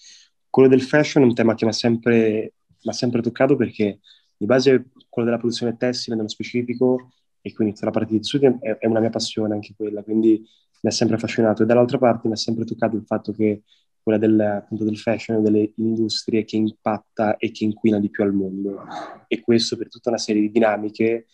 Quello 0.51 0.69
del 0.69 0.83
fashion 0.83 1.23
è 1.25 1.27
un 1.27 1.35
tema 1.35 1.55
che 1.55 1.65
mi 1.65 1.71
ha 1.71 1.75
sempre, 1.75 2.55
sempre, 2.91 3.23
toccato 3.23 3.57
perché 3.57 4.01
di 4.37 4.47
base 4.47 4.91
quello 5.09 5.29
della 5.29 5.41
produzione 5.41 5.77
tessile 5.77 6.17
nello 6.17 6.29
specifico 6.29 7.13
e 7.41 7.53
quindi 7.53 7.75
tutta 7.75 7.87
la 7.87 7.93
parte 7.93 8.17
di 8.17 8.25
studio 8.25 8.59
è, 8.61 8.79
è 8.79 8.87
una 8.87 9.01
mia 9.01 9.11
passione 9.11 9.55
anche 9.55 9.75
quella, 9.77 10.03
quindi 10.03 10.45
mi 10.81 10.91
ha 10.91 10.93
sempre 10.93 11.17
affascinato 11.17 11.63
e 11.63 11.67
dall'altra 11.67 11.99
parte 11.99 12.27
mi 12.27 12.35
ha 12.35 12.37
sempre 12.37 12.65
toccato 12.65 12.97
il 12.97 13.05
fatto 13.07 13.33
che 13.33 13.63
quella 14.07 14.19
del, 14.19 14.39
appunto, 14.39 14.85
del 14.85 14.99
fashion, 14.99 15.43
delle 15.43 15.73
industrie 15.79 16.45
che 16.45 16.55
impatta 16.55 17.37
e 17.39 17.51
che 17.51 17.65
inquina 17.65 17.99
di 17.99 18.09
più 18.09 18.23
al 18.23 18.33
mondo. 18.33 18.85
E 19.27 19.41
questo 19.41 19.77
per 19.77 19.89
tutta 19.89 20.11
una 20.11 20.19
serie 20.19 20.43
di 20.43 20.53
dinamiche 20.53 21.27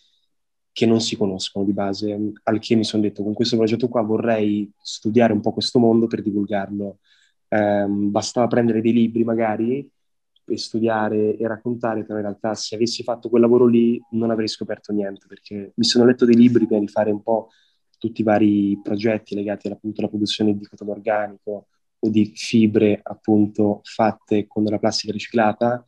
che 0.72 0.86
non 0.86 1.02
si 1.02 1.14
conoscono 1.14 1.66
di 1.66 1.74
base, 1.74 2.32
al 2.44 2.58
che 2.60 2.74
mi 2.74 2.84
sono 2.84 3.02
detto 3.02 3.22
con 3.22 3.34
questo 3.34 3.58
progetto 3.58 3.88
qua 3.88 4.00
vorrei 4.00 4.72
studiare 4.80 5.34
un 5.34 5.42
po' 5.42 5.52
questo 5.52 5.78
mondo 5.78 6.06
per 6.06 6.22
divulgarlo. 6.22 7.00
Eh, 7.48 7.84
bastava 7.86 8.46
prendere 8.46 8.80
dei 8.80 8.94
libri 8.94 9.22
magari 9.22 9.86
e 10.46 10.56
studiare 10.56 11.36
e 11.36 11.46
raccontare, 11.46 12.04
però 12.04 12.16
in 12.20 12.24
realtà 12.24 12.54
se 12.54 12.76
avessi 12.76 13.02
fatto 13.02 13.28
quel 13.28 13.42
lavoro 13.42 13.66
lì 13.66 14.02
non 14.12 14.30
avrei 14.30 14.48
scoperto 14.48 14.94
niente, 14.94 15.26
perché 15.28 15.72
mi 15.74 15.84
sono 15.84 16.06
letto 16.06 16.24
dei 16.24 16.36
libri 16.36 16.64
prima 16.64 16.80
di 16.80 16.88
fare 16.88 17.10
un 17.10 17.22
po' 17.22 17.50
tutti 17.98 18.22
i 18.22 18.24
vari 18.24 18.80
progetti 18.82 19.34
legati 19.34 19.68
appunto 19.68 20.00
alla 20.00 20.08
produzione 20.08 20.56
di 20.56 20.64
cotone 20.64 20.92
organico, 20.92 21.66
di 22.08 22.32
fibre 22.34 23.00
appunto 23.02 23.80
fatte 23.84 24.46
con 24.46 24.64
la 24.64 24.78
plastica 24.78 25.12
riciclata 25.12 25.84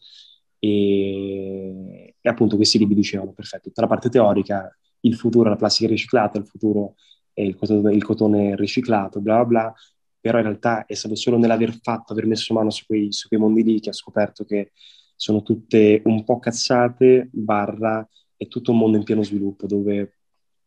e, 0.59 2.14
e 2.21 2.28
appunto 2.28 2.56
questi 2.56 2.78
libri 2.78 2.94
dicevano 2.94 3.33
perfetto, 3.33 3.68
tutta 3.68 3.83
la 3.83 3.88
parte 3.88 4.09
teorica, 4.09 4.75
il 5.00 5.14
futuro 5.16 5.47
è 5.47 5.50
la 5.50 5.56
plastica 5.56 5.88
riciclata, 5.88 6.38
il 6.38 6.47
futuro 6.47 6.94
è 7.33 7.42
il 7.42 7.56
cotone, 7.56 7.92
il 7.92 8.04
cotone 8.04 8.56
riciclato, 8.56 9.21
bla 9.21 9.37
bla 9.37 9.44
bla, 9.44 9.75
però 10.21 10.38
in 10.38 10.44
realtà 10.44 10.87
è 10.87 10.94
stato 10.94 11.16
solo 11.16 11.37
nell'aver 11.37 11.78
fatto, 11.83 12.12
aver 12.12 12.26
messo 12.26 12.54
mano 12.54 12.71
su 12.71 12.87
quei, 12.87 13.12
su 13.12 13.28
quei 13.28 13.40
mondi 13.40 13.62
lì 13.62 13.80
che 13.80 13.90
ha 13.90 13.92
scoperto 13.92 14.44
che 14.44 14.73
sono 15.16 15.42
tutte 15.42 16.00
un 16.06 16.25
po' 16.25 16.38
cazzate, 16.38 17.28
barra, 17.33 18.09
è 18.37 18.49
tutto 18.49 18.73
un 18.73 18.78
mondo 18.78 18.97
in 18.97 19.04
pieno 19.04 19.23
sviluppo 19.23 19.66
dove 19.66 20.18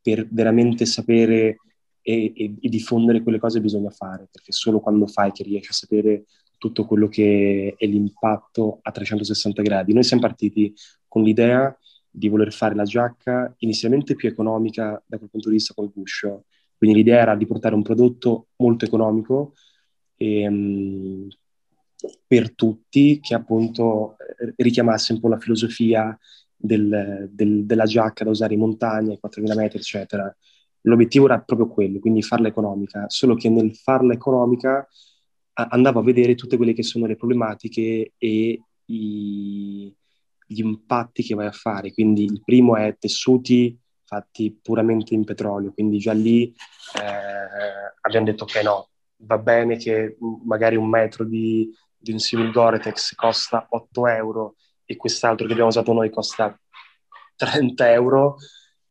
per 0.01 0.27
veramente 0.29 0.85
sapere 0.85 1.57
e, 2.07 2.31
e, 2.33 2.55
e, 2.61 2.69
diffondere 2.69 3.21
quelle 3.21 3.37
cose 3.37 3.59
bisogna 3.59 3.89
fare, 3.89 4.29
perché 4.31 4.53
solo 4.53 4.79
quando 4.79 5.07
fai 5.07 5.33
che 5.33 5.43
riesci 5.43 5.71
a 5.71 5.73
sapere 5.73 6.23
tutto 6.57 6.85
quello 6.85 7.09
che 7.09 7.75
è 7.77 7.85
l'impatto 7.85 8.79
a 8.81 8.91
360 8.91 9.61
gradi. 9.61 9.91
Noi 9.91 10.03
siamo 10.03 10.21
partiti 10.21 10.73
con 11.05 11.21
l'idea 11.21 11.77
di 12.09 12.29
voler 12.29 12.53
fare 12.53 12.75
la 12.75 12.85
giacca 12.85 13.53
inizialmente 13.57 14.15
più 14.15 14.29
economica 14.29 15.03
da 15.05 15.17
quel 15.17 15.29
punto 15.29 15.49
di 15.49 15.55
vista 15.55 15.73
col 15.73 15.91
guscio, 15.93 16.45
quindi 16.77 16.95
l'idea 16.95 17.19
era 17.19 17.35
di 17.35 17.45
portare 17.45 17.75
un 17.75 17.81
prodotto 17.81 18.47
molto 18.55 18.85
economico 18.85 19.53
e, 20.15 20.47
um, 20.47 21.27
per 22.25 22.55
tutti 22.55 23.19
che 23.19 23.33
appunto 23.33 24.15
eh, 24.17 24.53
richiamasse 24.55 25.11
un 25.11 25.19
po' 25.19 25.27
la 25.27 25.39
filosofia 25.39 26.17
del, 26.55 27.27
del, 27.33 27.65
della 27.65 27.85
giacca 27.85 28.23
da 28.23 28.29
usare 28.29 28.53
in 28.53 28.61
montagna, 28.61 29.11
ai 29.11 29.19
4.000 29.21 29.55
metri, 29.57 29.79
eccetera 29.79 30.33
l'obiettivo 30.87 31.25
era 31.25 31.39
proprio 31.39 31.67
quello, 31.67 31.99
quindi 31.99 32.21
farla 32.21 32.47
economica, 32.47 33.05
solo 33.07 33.35
che 33.35 33.49
nel 33.49 33.75
farla 33.75 34.13
economica 34.13 34.87
a- 35.53 35.67
andavo 35.69 35.99
a 35.99 36.03
vedere 36.03 36.35
tutte 36.35 36.57
quelle 36.57 36.73
che 36.73 36.83
sono 36.83 37.05
le 37.05 37.15
problematiche 37.15 38.13
e 38.17 38.61
i, 38.85 39.95
gli 40.45 40.59
impatti 40.59 41.23
che 41.23 41.35
vai 41.35 41.47
a 41.47 41.51
fare. 41.51 41.93
Quindi 41.93 42.23
il 42.23 42.41
primo 42.43 42.75
è 42.75 42.95
tessuti 42.97 43.77
fatti 44.03 44.57
puramente 44.61 45.13
in 45.13 45.25
petrolio, 45.25 45.73
quindi 45.73 45.97
già 45.97 46.13
lì 46.13 46.47
eh, 46.47 47.93
abbiamo 48.01 48.25
detto 48.25 48.45
che 48.45 48.61
no, 48.63 48.89
va 49.17 49.37
bene 49.37 49.75
che 49.75 50.17
magari 50.45 50.77
un 50.77 50.87
metro 50.87 51.25
di, 51.25 51.69
di 51.97 52.13
un 52.13 52.19
simil 52.19 52.51
Gore-Tex 52.51 53.15
costa 53.15 53.67
8 53.69 54.07
euro 54.07 54.55
e 54.85 54.95
quest'altro 54.95 55.45
che 55.45 55.51
abbiamo 55.51 55.69
usato 55.69 55.91
noi 55.91 56.09
costa 56.09 56.57
30 57.35 57.91
euro 57.91 58.37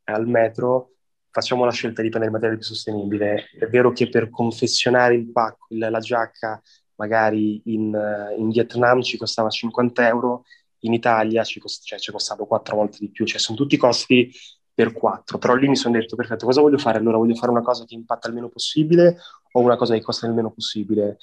al 0.05 0.29
metro, 0.29 0.96
facciamo 1.37 1.67
la 1.67 1.71
scelta 1.71 2.01
di 2.01 2.09
prendere 2.09 2.33
materiale 2.33 2.59
più 2.59 2.67
sostenibile. 2.67 3.51
È 3.59 3.67
vero 3.67 3.93
che 3.93 4.09
per 4.09 4.31
confezionare 4.31 5.17
il 5.17 5.31
pacco, 5.31 5.67
la 5.69 5.99
giacca, 5.99 6.63
magari 6.95 7.61
in, 7.67 7.95
in, 8.39 8.49
Vietnam 8.49 9.03
ci 9.03 9.19
costava 9.19 9.51
50 9.51 10.09
euro, 10.09 10.45
in 10.81 10.95
Italia 10.95 11.45
ci, 11.45 11.61
cost- 11.61 11.85
cioè, 11.85 11.99
ci 11.99 12.11
costava 12.11 12.47
quattro 12.47 12.77
volte 12.77 12.97
di 13.01 13.11
più, 13.11 13.27
cioè 13.27 13.39
sono 13.39 13.59
tutti 13.59 13.77
costi 13.77 14.33
per 14.73 14.95
quattro. 14.95 15.37
Però 15.37 15.55
lì 15.55 15.69
mi 15.69 15.77
sono 15.77 15.99
detto, 15.99 16.17
perfetto, 16.17 16.47
cosa 16.47 16.63
voglio 16.63 16.79
fare? 16.79 16.97
Allora 16.97 17.19
voglio 17.19 17.35
fare 17.35 17.53
una 17.53 17.61
cosa 17.61 17.85
che 17.85 17.95
impatta 17.95 18.29
il 18.29 18.35
meno 18.35 18.49
possibile 18.49 19.19
o 19.53 19.61
una 19.61 19.77
cosa 19.77 19.93
che 19.93 20.01
costa 20.01 20.27
il 20.27 20.33
meno 20.33 20.51
possibile? 20.51 21.19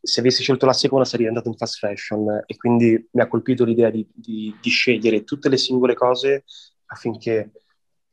Se 0.00 0.20
avessi 0.20 0.40
scelto 0.40 0.64
la 0.64 0.72
seconda 0.72 1.04
sarei 1.04 1.26
andato 1.26 1.48
in 1.48 1.56
fast 1.56 1.76
fashion 1.76 2.44
e 2.46 2.56
quindi 2.56 3.08
mi 3.10 3.20
ha 3.20 3.28
colpito 3.28 3.64
l'idea 3.64 3.90
di, 3.90 4.06
di, 4.10 4.56
di 4.58 4.70
scegliere 4.70 5.22
tutte 5.24 5.50
le 5.50 5.58
singole 5.58 5.94
cose 5.94 6.44
affinché 6.86 7.50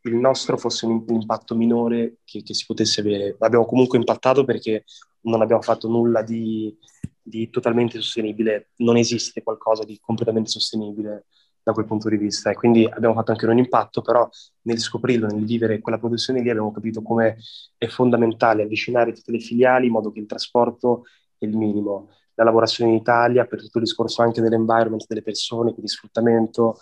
il 0.04 0.16
nostro 0.16 0.58
fosse 0.58 0.86
un, 0.86 1.04
impatto 1.08 1.56
minore 1.56 2.18
che, 2.24 2.42
che, 2.42 2.54
si 2.54 2.66
potesse 2.66 3.02
avere. 3.02 3.36
Abbiamo 3.40 3.66
comunque 3.66 3.98
impattato 3.98 4.44
perché 4.44 4.86
non 5.22 5.42
abbiamo 5.42 5.62
fatto 5.62 5.88
nulla 5.88 6.24
di, 6.24 6.76
di, 7.22 7.50
totalmente 7.50 8.00
sostenibile, 8.02 8.70
non 8.78 8.98
esiste 8.98 9.44
qualcosa 9.44 9.84
di 9.84 10.00
completamente 10.00 10.50
sostenibile 10.50 11.26
da 11.64 11.74
quel 11.74 11.86
punto 11.86 12.10
di 12.10 12.18
vista. 12.18 12.50
E 12.50 12.56
quindi 12.56 12.86
abbiamo 12.86 13.14
fatto 13.14 13.32
anche 13.32 13.46
un 13.46 13.58
impatto, 13.58 14.02
però 14.02 14.28
nel 14.62 14.80
scoprirlo, 14.80 15.28
nel 15.28 15.46
vivere 15.46 15.80
quella 15.80 16.00
produzione 16.00 16.42
lì 16.42 16.50
abbiamo 16.50 16.72
capito 16.72 17.02
come 17.02 17.38
è 17.78 17.88
fondamentale 17.88 18.64
avvicinare 18.64 19.14
tutte 19.14 19.32
le 19.32 19.40
filiali 19.40 19.86
in 19.86 19.92
modo 19.92 20.12
che 20.12 20.20
il 20.20 20.26
trasporto 20.26 21.04
è 21.38 21.46
il 21.46 21.56
minimo, 21.56 22.10
la 22.36 22.44
lavorazione 22.44 22.92
in 22.92 22.98
Italia 22.98 23.46
per 23.46 23.60
tutto 23.60 23.78
il 23.78 23.84
discorso 23.84 24.24
anche 24.24 24.42
dell'environment, 24.42 25.06
delle 25.08 25.22
persone, 25.22 25.72
quindi 25.72 25.92
sfruttamento, 25.92 26.80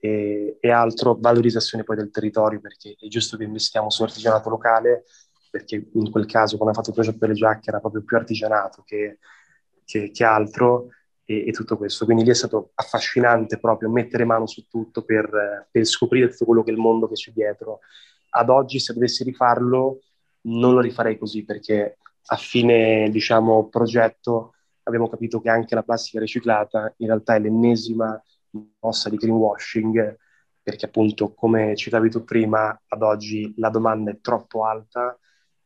e, 0.00 0.56
e 0.58 0.70
altro, 0.70 1.16
valorizzazione 1.20 1.84
poi 1.84 1.96
del 1.96 2.10
territorio, 2.10 2.60
perché 2.60 2.96
è 2.98 3.06
giusto 3.06 3.36
che 3.36 3.44
investiamo 3.44 3.90
sull'artigianato 3.90 4.48
locale, 4.48 5.04
perché 5.50 5.90
in 5.92 6.10
quel 6.10 6.26
caso 6.26 6.56
quando 6.56 6.72
ha 6.72 6.76
fatto 6.76 6.90
il 6.90 6.94
progetto 6.94 7.18
delle 7.18 7.34
giacche 7.34 7.70
era 7.70 7.80
proprio 7.80 8.02
più 8.02 8.16
artigianato 8.16 8.82
che, 8.84 9.18
che, 9.84 10.10
che 10.10 10.24
altro, 10.24 10.88
e, 11.30 11.46
e, 11.46 11.52
tutto 11.52 11.76
questo. 11.76 12.04
Quindi 12.04 12.24
lì 12.24 12.30
è 12.30 12.34
stato 12.34 12.72
affascinante 12.74 13.60
proprio 13.60 13.88
mettere 13.88 14.24
mano 14.24 14.46
su 14.46 14.66
tutto 14.66 15.04
per, 15.04 15.68
per 15.70 15.84
scoprire 15.84 16.28
tutto 16.30 16.46
quello 16.46 16.64
che 16.64 16.70
è 16.70 16.74
il 16.74 16.80
mondo 16.80 17.06
che 17.06 17.14
c'è 17.14 17.30
dietro. 17.30 17.80
Ad 18.30 18.48
oggi, 18.48 18.80
se 18.80 18.92
dovessi 18.92 19.22
rifarlo, 19.22 20.00
non 20.42 20.74
lo 20.74 20.80
rifarei 20.80 21.18
così 21.18 21.44
perché 21.44 21.98
a 22.26 22.36
fine, 22.36 23.08
diciamo, 23.10 23.68
progetto 23.68 24.54
abbiamo 24.84 25.08
capito 25.08 25.40
che 25.40 25.50
anche 25.50 25.74
la 25.74 25.82
plastica 25.82 26.18
riciclata 26.18 26.92
in 26.98 27.06
realtà 27.06 27.34
è 27.34 27.38
l'ennesima 27.38 28.20
mossa 28.80 29.08
di 29.08 29.16
greenwashing, 29.16 30.16
perché 30.62 30.86
appunto, 30.86 31.32
come 31.34 31.74
citavi 31.76 32.10
tu 32.10 32.24
prima, 32.24 32.80
ad 32.88 33.02
oggi 33.02 33.52
la 33.56 33.70
domanda 33.70 34.10
è 34.10 34.20
troppo 34.20 34.64
alta, 34.64 35.18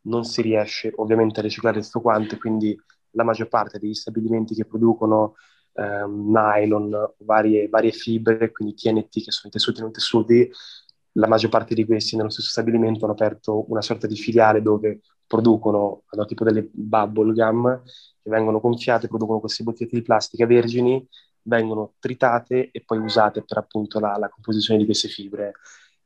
non 0.03 0.25
si 0.25 0.43
riesce 0.43 0.93
ovviamente 0.97 1.41
a 1.41 1.43
riciclare 1.43 1.81
tutto 1.81 2.01
quanto, 2.01 2.37
quindi 2.39 2.79
la 3.11 3.25
maggior 3.25 3.49
parte 3.49 3.79
degli 3.79 3.95
stabilimenti 3.95 4.55
che 4.55 4.67
producono 4.67 5.35
ehm, 5.75 6.31
nylon, 6.31 7.15
varie, 7.19 7.69
varie 7.69 7.91
fibre, 7.93 8.51
quindi 8.53 8.75
TNT, 8.75 9.25
che 9.25 9.31
sono 9.31 9.49
i 9.49 9.51
tessuti 9.51 9.81
non 9.81 9.93
tessuti, 9.93 10.51
la 11.13 11.29
maggior 11.29 11.51
parte 11.51 11.75
di 11.75 11.85
questi 11.85 12.17
nello 12.17 12.31
stesso 12.31 12.49
stabilimento 12.51 13.05
hanno 13.05 13.15
aperto 13.15 13.71
una 13.71 13.83
sorta 13.83 14.07
di 14.07 14.17
filiale 14.17 14.63
dove 14.63 15.01
producono, 15.27 16.03
hanno 16.07 16.25
tipo 16.27 16.45
delle 16.45 16.69
bubble 16.71 17.33
gum 17.33 17.83
che 17.85 18.31
vengono 18.31 18.61
gonfiate, 18.61 19.09
producono 19.09 19.41
queste 19.41 19.63
bottigliette 19.63 19.97
di 19.97 20.03
plastica 20.03 20.47
vergini 20.47 21.07
vengono 21.45 21.95
tritate 21.99 22.71
e 22.71 22.83
poi 22.85 22.99
usate 22.99 23.43
per 23.43 23.59
appunto 23.59 24.01
la, 24.01 24.17
la 24.19 24.29
composizione 24.29 24.79
di 24.79 24.85
queste 24.85 25.09
fibre. 25.09 25.55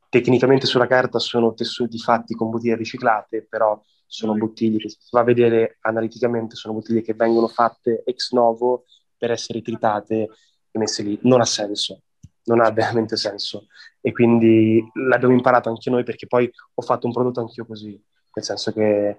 Tecnicamente 0.08 0.66
sulla 0.66 0.86
carta 0.86 1.18
sono 1.18 1.54
tessuti 1.54 1.98
fatti 1.98 2.34
con 2.34 2.50
bottiglie 2.50 2.76
riciclate, 2.76 3.46
però 3.48 3.80
sono 4.06 4.34
bottiglie 4.34 4.78
che 4.78 4.88
si 4.88 4.96
va 5.10 5.20
a 5.20 5.24
vedere 5.24 5.76
analiticamente, 5.82 6.56
sono 6.56 6.74
bottiglie 6.74 7.02
che 7.02 7.14
vengono 7.14 7.46
fatte 7.46 8.02
ex 8.04 8.32
novo 8.32 8.84
per 9.16 9.30
essere 9.30 9.60
tritate 9.60 10.28
e 10.70 10.78
messe 10.78 11.02
lì. 11.02 11.18
Non 11.22 11.40
ha 11.40 11.44
senso, 11.44 12.02
non 12.44 12.60
ha 12.60 12.70
veramente 12.70 13.16
senso. 13.16 13.66
E 14.00 14.12
quindi 14.12 14.82
l'abbiamo 14.94 15.34
imparato 15.34 15.68
anche 15.68 15.90
noi 15.90 16.04
perché 16.04 16.26
poi 16.26 16.50
ho 16.74 16.82
fatto 16.82 17.06
un 17.06 17.12
prodotto 17.12 17.40
anch'io 17.40 17.66
così, 17.66 17.90
nel 17.90 18.44
senso 18.44 18.72
che 18.72 19.18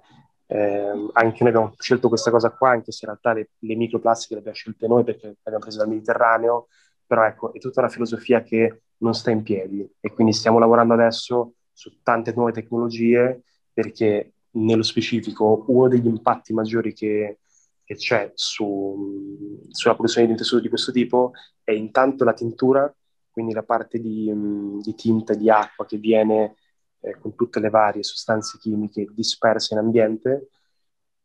eh, 0.51 1.09
anche 1.13 1.43
noi 1.43 1.49
abbiamo 1.49 1.75
scelto 1.77 2.07
questa 2.07 2.31
cosa 2.31 2.49
qua, 2.49 2.71
anche 2.71 2.91
se 2.91 3.05
in 3.05 3.11
realtà 3.11 3.33
le, 3.33 3.51
le 3.59 3.75
microplastiche 3.75 4.33
le 4.33 4.39
abbiamo 4.39 4.57
scelte 4.57 4.87
noi 4.87 5.03
perché 5.03 5.27
le 5.27 5.35
abbiamo 5.43 5.59
prese 5.59 5.77
dal 5.77 5.87
Mediterraneo, 5.87 6.67
però 7.05 7.23
ecco, 7.23 7.53
è 7.53 7.59
tutta 7.59 7.81
una 7.81 7.89
filosofia 7.89 8.41
che 8.41 8.81
non 8.97 9.13
sta 9.13 9.29
in 9.29 9.43
piedi 9.43 9.87
e 9.99 10.11
quindi 10.11 10.33
stiamo 10.33 10.57
lavorando 10.57 10.95
adesso 10.95 11.53
su 11.71 12.01
tante 12.01 12.33
nuove 12.35 12.51
tecnologie 12.51 13.43
perché 13.71 14.33
nello 14.51 14.81
specifico 14.81 15.65
uno 15.67 15.87
degli 15.87 16.07
impatti 16.07 16.51
maggiori 16.51 16.93
che, 16.93 17.39
che 17.83 17.95
c'è 17.95 18.31
su, 18.33 19.63
sulla 19.69 19.93
produzione 19.93 20.25
di 20.25 20.33
un 20.33 20.39
tessuto 20.39 20.63
di 20.63 20.69
questo 20.69 20.91
tipo 20.91 21.31
è 21.63 21.71
intanto 21.71 22.23
la 22.23 22.33
tintura, 22.33 22.91
quindi 23.29 23.53
la 23.53 23.63
parte 23.63 23.99
di, 23.99 24.33
di 24.81 24.95
tinta 24.95 25.35
di 25.35 25.47
acqua 25.51 25.85
che 25.85 25.97
viene 25.97 26.55
eh, 27.01 27.17
con 27.19 27.35
tutte 27.35 27.59
le 27.59 27.69
varie 27.69 28.03
sostanze 28.03 28.57
chimiche 28.57 29.07
disperse 29.11 29.73
in 29.73 29.79
ambiente 29.79 30.49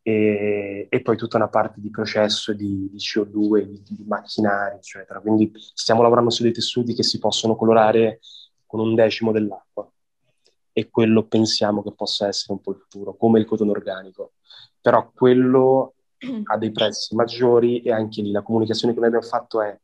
e, 0.07 0.87
e, 0.91 1.01
poi 1.01 1.17
tutta 1.17 1.39
una 1.39 1.49
parte 1.49 1.81
di 1.81 1.89
processo 1.89 2.53
di, 2.53 2.91
di 2.91 2.99
CO2, 2.99 3.63
di, 3.63 3.83
di, 3.83 4.05
macchinari, 4.07 4.77
eccetera. 4.77 5.21
Quindi 5.21 5.51
stiamo 5.73 6.03
lavorando 6.03 6.29
su 6.29 6.43
dei 6.43 6.53
tessuti 6.53 6.93
che 6.95 7.03
si 7.03 7.19
possono 7.19 7.57
colorare 7.57 8.21
con 8.67 8.81
un 8.81 8.95
decimo 8.95 9.33
dell'acqua 9.33 9.91
e 10.73 10.91
quello 10.91 11.25
pensiamo 11.25 11.83
che 11.83 11.93
possa 11.95 12.27
essere 12.27 12.53
un 12.53 12.61
po' 12.61 12.73
il 12.73 12.79
futuro, 12.79 13.15
come 13.17 13.39
il 13.39 13.47
cotone 13.47 13.71
organico. 13.71 14.33
Però 14.79 15.11
quello 15.15 15.95
ha 16.45 16.59
dei 16.59 16.71
prezzi 16.71 17.15
maggiori 17.15 17.81
e 17.81 17.91
anche 17.91 18.21
lì 18.21 18.31
la 18.31 18.43
comunicazione 18.43 18.93
che 18.93 18.99
noi 18.99 19.09
abbiamo 19.09 19.27
fatto 19.27 19.63
è 19.63 19.75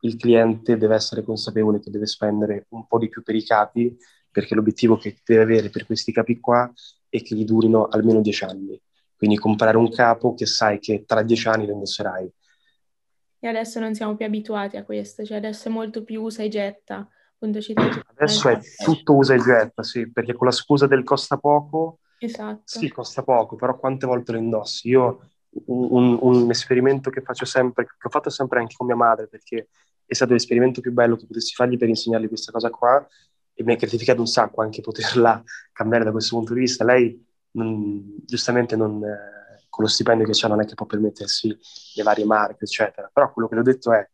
il 0.00 0.16
cliente 0.16 0.76
deve 0.76 0.94
essere 0.94 1.24
consapevole 1.24 1.80
che 1.80 1.90
deve 1.90 2.06
spendere 2.06 2.66
un 2.70 2.86
po' 2.86 2.98
di 2.98 3.08
più 3.08 3.22
per 3.22 3.34
i 3.34 3.42
capi 3.42 3.96
perché 4.34 4.56
l'obiettivo 4.56 4.96
che 4.96 5.16
deve 5.24 5.42
avere 5.42 5.70
per 5.70 5.86
questi 5.86 6.10
capi 6.10 6.40
qua 6.40 6.68
è 7.08 7.22
che 7.22 7.36
gli 7.36 7.44
durino 7.44 7.86
almeno 7.86 8.20
dieci 8.20 8.42
anni. 8.42 8.80
Quindi 9.16 9.38
comprare 9.38 9.76
un 9.76 9.88
capo 9.90 10.34
che 10.34 10.44
sai 10.44 10.80
che 10.80 11.04
tra 11.06 11.22
dieci 11.22 11.46
anni 11.46 11.66
lo 11.66 11.74
indosserai. 11.74 12.32
E 13.38 13.46
adesso 13.46 13.78
non 13.78 13.94
siamo 13.94 14.16
più 14.16 14.26
abituati 14.26 14.76
a 14.76 14.82
questo, 14.82 15.24
cioè 15.24 15.36
adesso 15.36 15.68
è 15.68 15.70
molto 15.70 16.02
più 16.02 16.22
usa 16.22 16.42
e 16.42 16.48
getta. 16.48 17.08
Adesso 17.38 18.48
è 18.48 18.58
tutto 18.84 19.14
usa 19.14 19.34
e 19.34 19.38
getta, 19.38 19.82
sì, 19.84 20.10
perché 20.10 20.32
con 20.32 20.48
la 20.48 20.52
scusa 20.52 20.86
del 20.86 21.04
costa 21.04 21.36
poco, 21.36 22.00
esatto. 22.18 22.62
sì, 22.64 22.88
costa 22.88 23.22
poco, 23.22 23.54
però 23.54 23.78
quante 23.78 24.06
volte 24.06 24.32
lo 24.32 24.38
indossi? 24.38 24.88
Io 24.88 25.30
un, 25.66 26.18
un, 26.20 26.50
esperimento 26.50 27.10
che 27.10 27.20
faccio 27.20 27.44
sempre, 27.44 27.84
che 27.84 27.92
ho 28.02 28.08
fatto 28.08 28.30
sempre 28.30 28.60
anche 28.60 28.74
con 28.76 28.86
mia 28.86 28.96
madre, 28.96 29.28
perché 29.28 29.68
è 30.06 30.14
stato 30.14 30.32
l'esperimento 30.32 30.80
più 30.80 30.92
bello 30.92 31.16
che 31.16 31.26
potessi 31.26 31.54
fargli 31.54 31.76
per 31.76 31.88
insegnargli 31.88 32.28
questa 32.28 32.50
cosa 32.50 32.70
qua, 32.70 33.06
e 33.54 33.62
mi 33.62 33.72
ha 33.72 33.76
gratificato 33.76 34.20
un 34.20 34.26
sacco 34.26 34.62
anche 34.62 34.80
poterla 34.80 35.42
cambiare 35.72 36.04
da 36.04 36.10
questo 36.10 36.36
punto 36.36 36.54
di 36.54 36.60
vista. 36.60 36.84
Lei 36.84 37.24
non, 37.52 38.16
giustamente 38.24 38.76
non, 38.76 39.02
eh, 39.02 39.66
con 39.68 39.84
lo 39.84 39.90
stipendio 39.90 40.26
che 40.26 40.32
c'ha 40.34 40.48
non 40.48 40.60
è 40.60 40.66
che 40.66 40.74
può 40.74 40.86
permettersi 40.86 41.56
le 41.94 42.02
varie 42.02 42.24
marche, 42.24 42.64
eccetera. 42.64 43.08
Però 43.12 43.32
quello 43.32 43.48
che 43.48 43.54
le 43.54 43.60
ho 43.60 43.64
detto 43.64 43.92
è, 43.92 44.06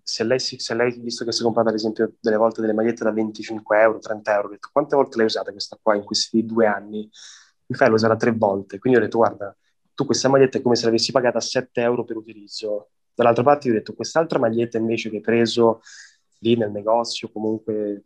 se 0.00 0.24
lei, 0.24 0.38
se 0.38 0.74
lei 0.74 0.98
visto 1.00 1.24
che 1.24 1.32
si 1.32 1.40
è 1.40 1.42
comprata 1.44 1.68
ad 1.68 1.74
esempio 1.74 2.14
delle 2.20 2.36
volte 2.36 2.60
delle 2.60 2.72
magliette 2.72 3.04
da 3.04 3.12
25 3.12 3.80
euro, 3.80 3.98
30 3.98 4.34
euro, 4.34 4.48
ho 4.48 4.50
detto 4.50 4.70
quante 4.72 4.96
volte 4.96 5.16
l'hai 5.18 5.26
usata 5.26 5.50
questa 5.50 5.78
qua 5.80 5.94
in 5.94 6.04
questi 6.04 6.46
due 6.46 6.66
anni? 6.66 7.08
Mi 7.66 7.76
fai 7.76 7.90
l'usare 7.90 8.16
tre 8.16 8.32
volte. 8.32 8.78
Quindi 8.78 8.98
ho 8.98 9.02
detto 9.02 9.18
guarda, 9.18 9.54
tu 9.94 10.06
questa 10.06 10.28
maglietta 10.28 10.58
è 10.58 10.62
come 10.62 10.76
se 10.76 10.86
l'avessi 10.86 11.12
pagata 11.12 11.40
7 11.40 11.80
euro 11.82 12.04
per 12.04 12.16
utilizzo. 12.16 12.90
Dall'altra 13.12 13.42
parte 13.42 13.68
ho 13.68 13.72
detto 13.72 13.94
quest'altra 13.94 14.38
maglietta 14.38 14.78
invece 14.78 15.10
che 15.10 15.16
hai 15.16 15.22
preso 15.22 15.82
lì 16.38 16.56
nel 16.56 16.70
negozio, 16.70 17.30
comunque 17.30 18.02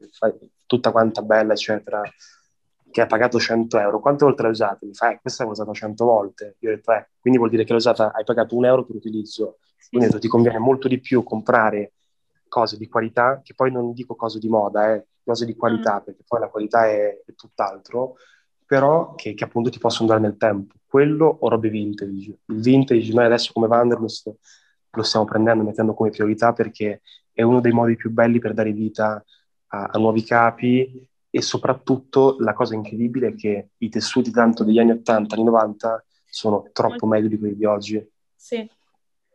tutta 0.66 0.90
quanta 0.90 1.22
bella, 1.22 1.52
eccetera, 1.52 2.02
che 2.90 3.00
ha 3.00 3.06
pagato 3.06 3.38
100 3.38 3.78
euro. 3.78 4.00
Quante 4.00 4.24
volte 4.24 4.42
l'hai 4.42 4.52
usata? 4.52 4.86
Mi 4.86 4.94
fa, 4.94 5.12
eh, 5.12 5.18
questa 5.20 5.44
l'ho 5.44 5.50
usata 5.50 5.72
100 5.72 6.04
volte. 6.04 6.56
Io 6.60 6.70
ho 6.70 6.74
detto, 6.74 6.92
eh, 6.92 7.08
quindi 7.18 7.38
vuol 7.38 7.50
dire 7.50 7.64
che 7.64 7.70
l'hai 7.70 7.78
usata, 7.78 8.12
hai 8.12 8.24
pagato 8.24 8.56
un 8.56 8.64
euro 8.64 8.84
per 8.84 8.96
utilizzo. 8.96 9.58
Quindi 9.88 10.08
detto, 10.08 10.20
ti 10.20 10.28
conviene 10.28 10.58
molto 10.58 10.88
di 10.88 11.00
più 11.00 11.22
comprare 11.22 11.92
cose 12.48 12.76
di 12.76 12.88
qualità, 12.88 13.40
che 13.42 13.54
poi 13.54 13.72
non 13.72 13.92
dico 13.92 14.14
cose 14.14 14.38
di 14.38 14.48
moda, 14.48 14.94
eh, 14.94 15.06
cose 15.24 15.46
di 15.46 15.56
qualità, 15.56 16.00
mm. 16.00 16.04
perché 16.04 16.22
poi 16.26 16.40
la 16.40 16.48
qualità 16.48 16.86
è, 16.86 17.22
è 17.24 17.34
tutt'altro, 17.34 18.16
però 18.66 19.14
che, 19.14 19.34
che, 19.34 19.44
appunto 19.44 19.70
ti 19.70 19.78
possono 19.78 20.08
dare 20.08 20.20
nel 20.20 20.36
tempo. 20.36 20.74
Quello 20.86 21.38
o 21.40 21.48
robe 21.48 21.70
vintage. 21.70 22.38
Il 22.46 22.60
vintage, 22.60 23.12
noi 23.12 23.24
adesso 23.24 23.52
come 23.52 23.66
Vanderlust 23.66 24.34
lo 24.90 25.02
stiamo 25.02 25.24
prendendo, 25.24 25.64
mettendo 25.64 25.94
come 25.94 26.10
priorità 26.10 26.52
perché 26.52 27.00
è 27.32 27.42
uno 27.42 27.60
dei 27.60 27.72
modi 27.72 27.96
più 27.96 28.10
belli 28.10 28.38
per 28.38 28.54
dare 28.54 28.72
vita 28.72 29.24
a, 29.68 29.84
a 29.84 29.98
nuovi 29.98 30.22
capi 30.22 31.08
e 31.30 31.40
soprattutto 31.40 32.36
la 32.40 32.52
cosa 32.52 32.74
incredibile 32.74 33.28
è 33.28 33.34
che 33.34 33.70
i 33.78 33.88
tessuti 33.88 34.30
tanto 34.30 34.64
degli 34.64 34.78
anni 34.78 34.90
80, 34.92 35.34
anni 35.34 35.44
90 35.44 36.04
sono 36.28 36.68
troppo 36.72 37.06
meglio 37.06 37.28
di 37.28 37.38
quelli 37.38 37.56
di 37.56 37.64
oggi. 37.64 38.10
Sì, 38.34 38.68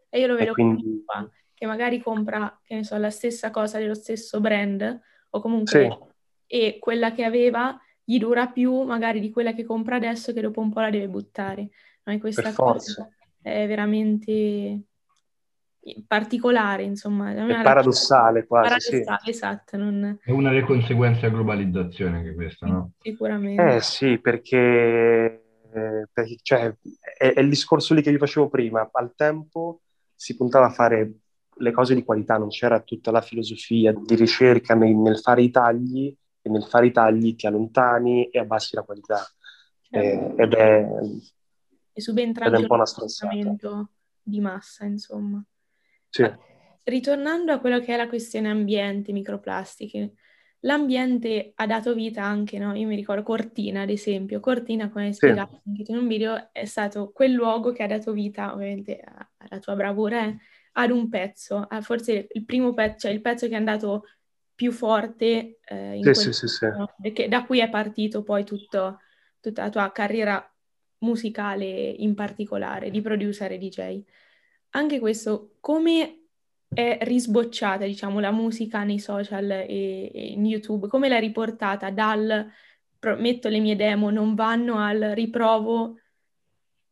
e 0.10 0.20
io 0.20 0.28
lo 0.28 0.36
vedo 0.36 0.54
quindi... 0.54 1.04
qua, 1.06 1.28
che 1.54 1.66
magari 1.66 2.00
compra, 2.02 2.60
che 2.64 2.76
ne 2.76 2.84
so, 2.84 2.98
la 2.98 3.10
stessa 3.10 3.50
cosa 3.50 3.80
dello 3.80 3.96
stesso 3.96 4.40
brand 4.40 5.02
o 5.32 5.42
comunque 5.42 5.98
sì. 6.46 6.56
e 6.56 6.78
quella 6.80 7.12
che 7.14 7.24
aveva 7.24 7.80
gli 8.04 8.20
dura 8.20 8.48
più 8.48 8.84
magari 8.84 9.20
di 9.20 9.32
quella 9.32 9.54
che 9.54 9.66
compra 9.66 9.98
adesso 9.98 10.34
che 10.34 10.42
dopo 10.42 10.62
un 10.62 10.72
po' 10.72 10.82
la 10.82 10.90
deve 10.90 11.10
buttare. 11.10 11.70
No? 12.04 12.18
questa 12.20 12.54
cosa 12.54 13.10
è 13.42 13.68
veramente 13.68 14.82
particolare, 16.06 16.84
insomma. 16.84 17.32
È 17.34 17.62
paradossale 17.62 18.46
quasi, 18.46 18.70
paradossale, 18.70 19.20
sì. 19.24 19.30
esatto. 19.30 19.78
Non... 19.78 20.20
È 20.22 20.32
una 20.32 20.50
delle 20.50 20.64
conseguenze 20.64 21.22
della 21.22 21.34
globalizzazione 21.34 22.24
che 22.24 22.34
questa, 22.34 22.66
no? 22.66 22.92
Sicuramente. 23.00 23.76
Eh 23.76 23.82
sì, 23.82 24.20
perché, 24.20 25.44
eh, 25.74 26.08
perché 26.12 26.38
cioè, 26.42 26.76
è, 27.18 27.34
è, 27.34 27.40
il 27.40 27.50
discorso 27.50 27.94
lì 27.94 28.02
che 28.02 28.12
vi 28.12 28.18
facevo 28.18 28.50
prima. 28.50 28.90
Al 28.92 29.14
tempo 29.16 29.82
si 30.14 30.36
puntava 30.36 30.68
a 30.68 30.72
fare 30.72 31.12
le 31.60 31.72
cose 31.72 31.96
di 31.96 32.04
qualità, 32.04 32.38
non 32.38 32.50
c'era 32.50 32.80
tutta 32.82 33.12
la 33.12 33.22
filosofia 33.22 33.94
di 33.94 34.16
ricerca 34.16 34.76
nel, 34.76 34.96
nel 34.96 35.20
fare 35.20 35.42
i 35.42 35.50
tagli 35.50 36.16
e 36.42 36.50
nel 36.50 36.64
fare 36.64 36.88
i 36.88 36.92
tagli 36.92 37.36
ti 37.36 37.48
allontani 37.48 38.26
e 38.30 38.40
abbassi 38.40 38.76
la 38.76 38.84
qualità. 38.84 39.26
Certo. 39.82 40.36
Eh, 40.38 40.44
ed 40.44 40.54
è... 40.54 40.88
E 41.94 42.02
subentra 42.02 42.46
anche 42.46 42.68
un 42.68 43.88
di 44.22 44.42
massa, 44.42 44.86
insomma. 44.86 45.44
Sì. 46.10 46.26
Ritornando 46.84 47.52
a 47.52 47.60
quello 47.60 47.80
che 47.80 47.94
è 47.94 47.98
la 47.98 48.08
questione 48.08 48.50
ambiente, 48.50 49.12
microplastiche, 49.12 50.14
l'ambiente 50.62 51.52
ha 51.56 51.66
dato 51.66 51.94
vita 51.94 52.24
anche, 52.24 52.58
no? 52.60 52.74
Io 52.76 52.88
mi 52.88 52.96
ricordo 52.96 53.24
Cortina, 53.24 53.82
ad 53.82 53.90
esempio. 53.90 54.40
Cortina, 54.40 54.90
come 54.90 55.08
hai 55.08 55.14
spiegato 55.14 55.62
sì. 55.64 55.70
anche 55.70 55.92
in 55.92 55.98
un 55.98 56.08
video, 56.08 56.50
è 56.52 56.66
stato 56.66 57.12
quel 57.12 57.34
luogo 57.34 57.72
che 57.72 57.84
ha 57.84 57.88
dato 57.88 58.14
vita, 58.14 58.54
ovviamente, 58.54 59.02
alla 59.38 59.60
tua 59.60 59.76
bravura, 59.76 60.26
eh, 60.26 60.38
ad 60.74 60.92
un 60.92 61.10
pezzo, 61.10 61.68
forse 61.82 62.28
il 62.32 62.46
primo 62.46 62.74
pezzo, 62.74 63.00
cioè 63.00 63.12
il 63.12 63.22
pezzo 63.22 63.48
che 63.48 63.54
è 63.54 63.58
andato 63.58 64.04
più 64.54 64.72
forte 64.72 65.60
eh, 65.66 65.98
in 65.98 66.16
sì, 66.16 66.34
sì, 66.34 66.48
sì, 66.48 66.66
no? 66.66 66.96
Perché 67.00 67.28
da 67.28 67.46
cui 67.46 67.60
è 67.60 67.70
partito 67.70 68.24
poi 68.24 68.44
tutto, 68.44 69.00
tutta 69.40 69.64
la 69.64 69.70
tua 69.70 69.92
carriera 69.92 70.44
musicale 71.00 71.66
in 71.66 72.16
particolare, 72.16 72.90
di 72.90 73.02
producer 73.02 73.52
e 73.52 73.58
DJ 73.58 74.04
anche 74.78 75.00
questo, 75.00 75.56
come 75.60 76.28
è 76.68 77.00
risbocciata, 77.02 77.86
diciamo, 77.86 78.20
la 78.20 78.32
musica 78.32 78.84
nei 78.84 79.00
social 79.00 79.50
e, 79.50 80.12
e 80.14 80.28
in 80.34 80.46
YouTube? 80.46 80.88
Come 80.88 81.10
l'hai 81.10 81.20
riportata 81.20 81.90
dal 81.90 82.48
metto 83.18 83.50
le 83.50 83.60
mie 83.60 83.76
demo, 83.76 84.10
non 84.12 84.36
vanno 84.36 84.78
al 84.78 85.12
riprovo? 85.16 85.96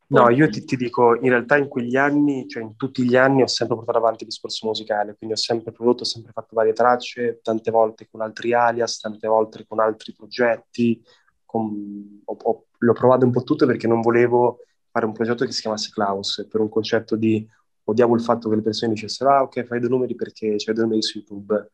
No, 0.08 0.30
io 0.30 0.50
ti, 0.50 0.63
ti, 0.65 0.76
dico, 0.76 1.15
in 1.15 1.30
realtà 1.30 1.58
in 1.58 1.67
quegli 1.67 1.95
anni, 1.95 2.48
cioè 2.48 2.63
in 2.63 2.76
tutti 2.76 3.04
gli 3.04 3.15
anni 3.15 3.41
ho 3.41 3.48
sempre 3.48 3.76
portato 3.76 3.98
avanti 3.98 4.24
il 4.24 4.30
discorso 4.30 4.67
musicale, 4.67 5.15
quindi 5.15 5.36
ho 5.36 5.39
sempre 5.39 5.71
prodotto, 5.71 6.04
ho 6.04 6.06
sempre 6.06 6.32
fatto 6.32 6.56
varie 6.56 6.74
tracce, 6.74 7.39
tante 7.41 7.71
volte 7.71 8.08
con 8.10 8.21
altri 8.21 8.54
alias, 8.54 9.00
tante 9.00 9.28
volte 9.28 9.65
con 9.67 9.80
altri 9.80 10.13
progetti, 10.13 11.04
con, 11.43 12.21
ho, 12.24 12.38
ho, 12.39 12.65
l'ho 12.78 12.93
provato 12.93 13.26
un 13.26 13.32
po' 13.32 13.43
tutto 13.43 13.65
perché 13.65 13.88
non 13.88 14.02
volevo 14.02 14.60
fare 14.91 15.06
un 15.06 15.13
progetto 15.13 15.43
che 15.43 15.52
si 15.52 15.62
chiamasse 15.62 15.89
Klaus, 15.91 16.48
per 16.50 16.62
un 16.62 16.69
concetto 16.69 17.15
di 17.15 17.45
odiavo 17.86 18.15
il 18.15 18.21
fatto 18.21 18.50
che 18.50 18.56
le 18.56 18.62
persone 18.62 18.93
dicessero 18.93 19.32
ah 19.32 19.41
ok 19.43 19.63
fai 19.63 19.80
due 19.80 19.89
numeri 19.89 20.15
perché 20.15 20.56
c'è 20.56 20.74
due 20.74 20.84
numeri 20.84 21.02
su 21.02 21.19
YouTube 21.19 21.69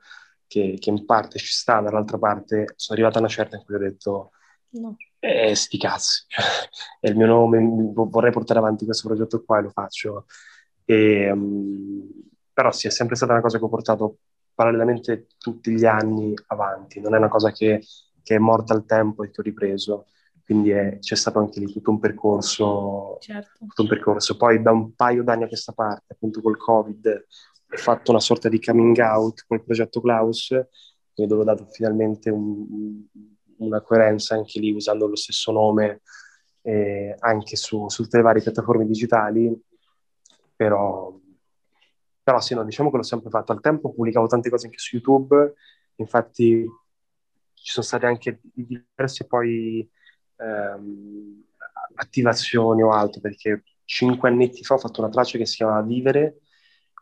che, 0.47 0.75
che, 0.79 0.89
in 0.89 1.05
parte 1.05 1.39
ci 1.39 1.51
sta, 1.51 1.79
dall'altra 1.79 2.17
parte 2.17 2.73
sono 2.75 2.97
arrivata 2.97 3.17
a 3.17 3.21
una 3.21 3.29
certa 3.29 3.55
in 3.55 3.63
cui 3.63 3.75
ho 3.75 3.79
detto 3.79 4.31
no. 4.71 4.97
eh, 5.19 5.55
sti 5.55 5.77
cazzi, 5.77 6.25
è 6.99 7.07
il 7.07 7.15
mio 7.15 7.27
nome, 7.27 7.93
vorrei 7.93 8.31
portare 8.31 8.59
avanti 8.59 8.83
questo 8.83 9.07
progetto 9.07 9.43
qua 9.43 9.59
e 9.59 9.61
lo 9.61 9.69
faccio. 9.69 10.25
E, 10.83 11.31
um, 11.31 12.05
però 12.51 12.71
sì, 12.71 12.87
è 12.87 12.89
sempre 12.89 13.15
stata 13.15 13.31
una 13.31 13.41
cosa 13.41 13.57
che 13.57 13.63
ho 13.63 13.69
portato 13.69 14.17
parallelamente 14.53 15.27
tutti 15.37 15.71
gli 15.71 15.85
anni 15.85 16.33
avanti, 16.47 16.99
non 16.99 17.15
è 17.15 17.17
una 17.17 17.29
cosa 17.29 17.51
che, 17.51 17.81
che 18.21 18.35
è 18.35 18.39
morta 18.39 18.73
al 18.73 18.85
tempo 18.85 19.23
e 19.23 19.31
che 19.31 19.39
ho 19.39 19.43
ripreso. 19.43 20.07
Quindi 20.43 20.71
è, 20.71 20.97
c'è 20.99 21.15
stato 21.15 21.39
anche 21.39 21.59
lì 21.59 21.71
tutto 21.71 21.91
un 21.91 21.99
percorso, 21.99 23.17
certo. 23.19 23.59
tutto 23.59 23.81
un 23.83 23.87
percorso. 23.87 24.37
Poi 24.37 24.61
da 24.61 24.71
un 24.71 24.93
paio 24.93 25.23
d'anni 25.23 25.43
a 25.43 25.47
questa 25.47 25.71
parte, 25.71 26.13
appunto 26.13 26.41
col 26.41 26.57
Covid, 26.57 27.25
ho 27.73 27.77
fatto 27.77 28.11
una 28.11 28.19
sorta 28.19 28.49
di 28.49 28.61
coming 28.61 28.97
out 28.97 29.45
col 29.47 29.63
progetto 29.63 30.01
Klaus, 30.01 30.47
quindi 31.13 31.31
dove 31.31 31.41
ho 31.41 31.45
dato 31.45 31.67
finalmente 31.71 32.29
un, 32.29 33.05
una 33.57 33.81
coerenza 33.81 34.35
anche 34.35 34.59
lì 34.59 34.71
usando 34.71 35.07
lo 35.07 35.15
stesso 35.15 35.51
nome 35.51 36.01
eh, 36.61 37.15
anche 37.19 37.55
su, 37.55 37.87
su, 37.89 38.03
tutte 38.03 38.17
le 38.17 38.23
varie 38.23 38.41
piattaforme 38.41 38.85
digitali, 38.85 39.51
però, 40.55 41.17
però 42.21 42.39
sì, 42.39 42.53
no, 42.53 42.63
diciamo 42.63 42.91
che 42.91 42.97
l'ho 42.97 43.03
sempre 43.03 43.29
fatto. 43.29 43.51
Al 43.51 43.61
tempo 43.61 43.93
pubblicavo 43.93 44.27
tante 44.27 44.49
cose 44.49 44.67
anche 44.67 44.77
su 44.77 44.95
YouTube, 44.95 45.55
infatti 45.95 46.65
ci 47.53 47.71
sono 47.71 47.85
state 47.85 48.05
anche 48.05 48.39
diverse 48.41 49.25
poi 49.25 49.87
ehm, 50.41 51.43
attivazioni 51.95 52.81
o 52.81 52.91
altro, 52.91 53.21
perché 53.21 53.63
cinque 53.85 54.29
anni 54.29 54.51
fa 54.63 54.75
ho 54.75 54.77
fatto 54.77 55.01
una 55.01 55.09
traccia 55.09 55.37
che 55.37 55.45
si 55.45 55.57
chiamava 55.57 55.81
Vivere 55.81 56.39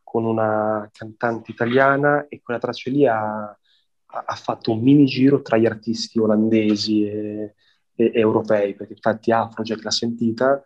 con 0.03 0.25
una 0.25 0.89
cantante 0.91 1.51
italiana 1.51 2.27
e 2.27 2.41
quella 2.41 2.59
traccia 2.59 2.89
lì 2.89 3.05
ha, 3.05 3.43
ha 3.45 4.35
fatto 4.35 4.71
un 4.71 4.81
mini 4.81 5.05
giro 5.05 5.41
tra 5.41 5.57
gli 5.57 5.67
artisti 5.67 6.17
olandesi 6.19 7.05
e, 7.05 7.55
e, 7.95 8.11
europei, 8.13 8.73
perché 8.73 8.93
infatti 8.93 9.31
Afrojack 9.31 9.83
l'ha 9.83 9.91
sentita 9.91 10.61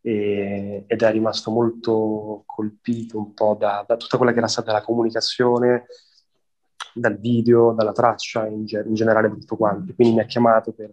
e, 0.00 0.84
ed 0.86 1.02
è 1.02 1.10
rimasto 1.10 1.50
molto 1.50 2.44
colpito 2.46 3.18
un 3.18 3.34
po' 3.34 3.56
da, 3.58 3.84
da, 3.86 3.96
tutta 3.96 4.16
quella 4.16 4.32
che 4.32 4.38
era 4.38 4.46
stata 4.46 4.72
la 4.72 4.82
comunicazione, 4.82 5.86
dal 6.94 7.18
video, 7.18 7.72
dalla 7.72 7.92
traccia, 7.92 8.46
in, 8.46 8.64
ge- 8.64 8.84
in 8.86 8.94
generale 8.94 9.28
tutto 9.28 9.56
quanto. 9.56 9.92
Quindi 9.94 10.14
mi 10.14 10.20
ha 10.20 10.26
chiamato 10.26 10.72
per, 10.72 10.92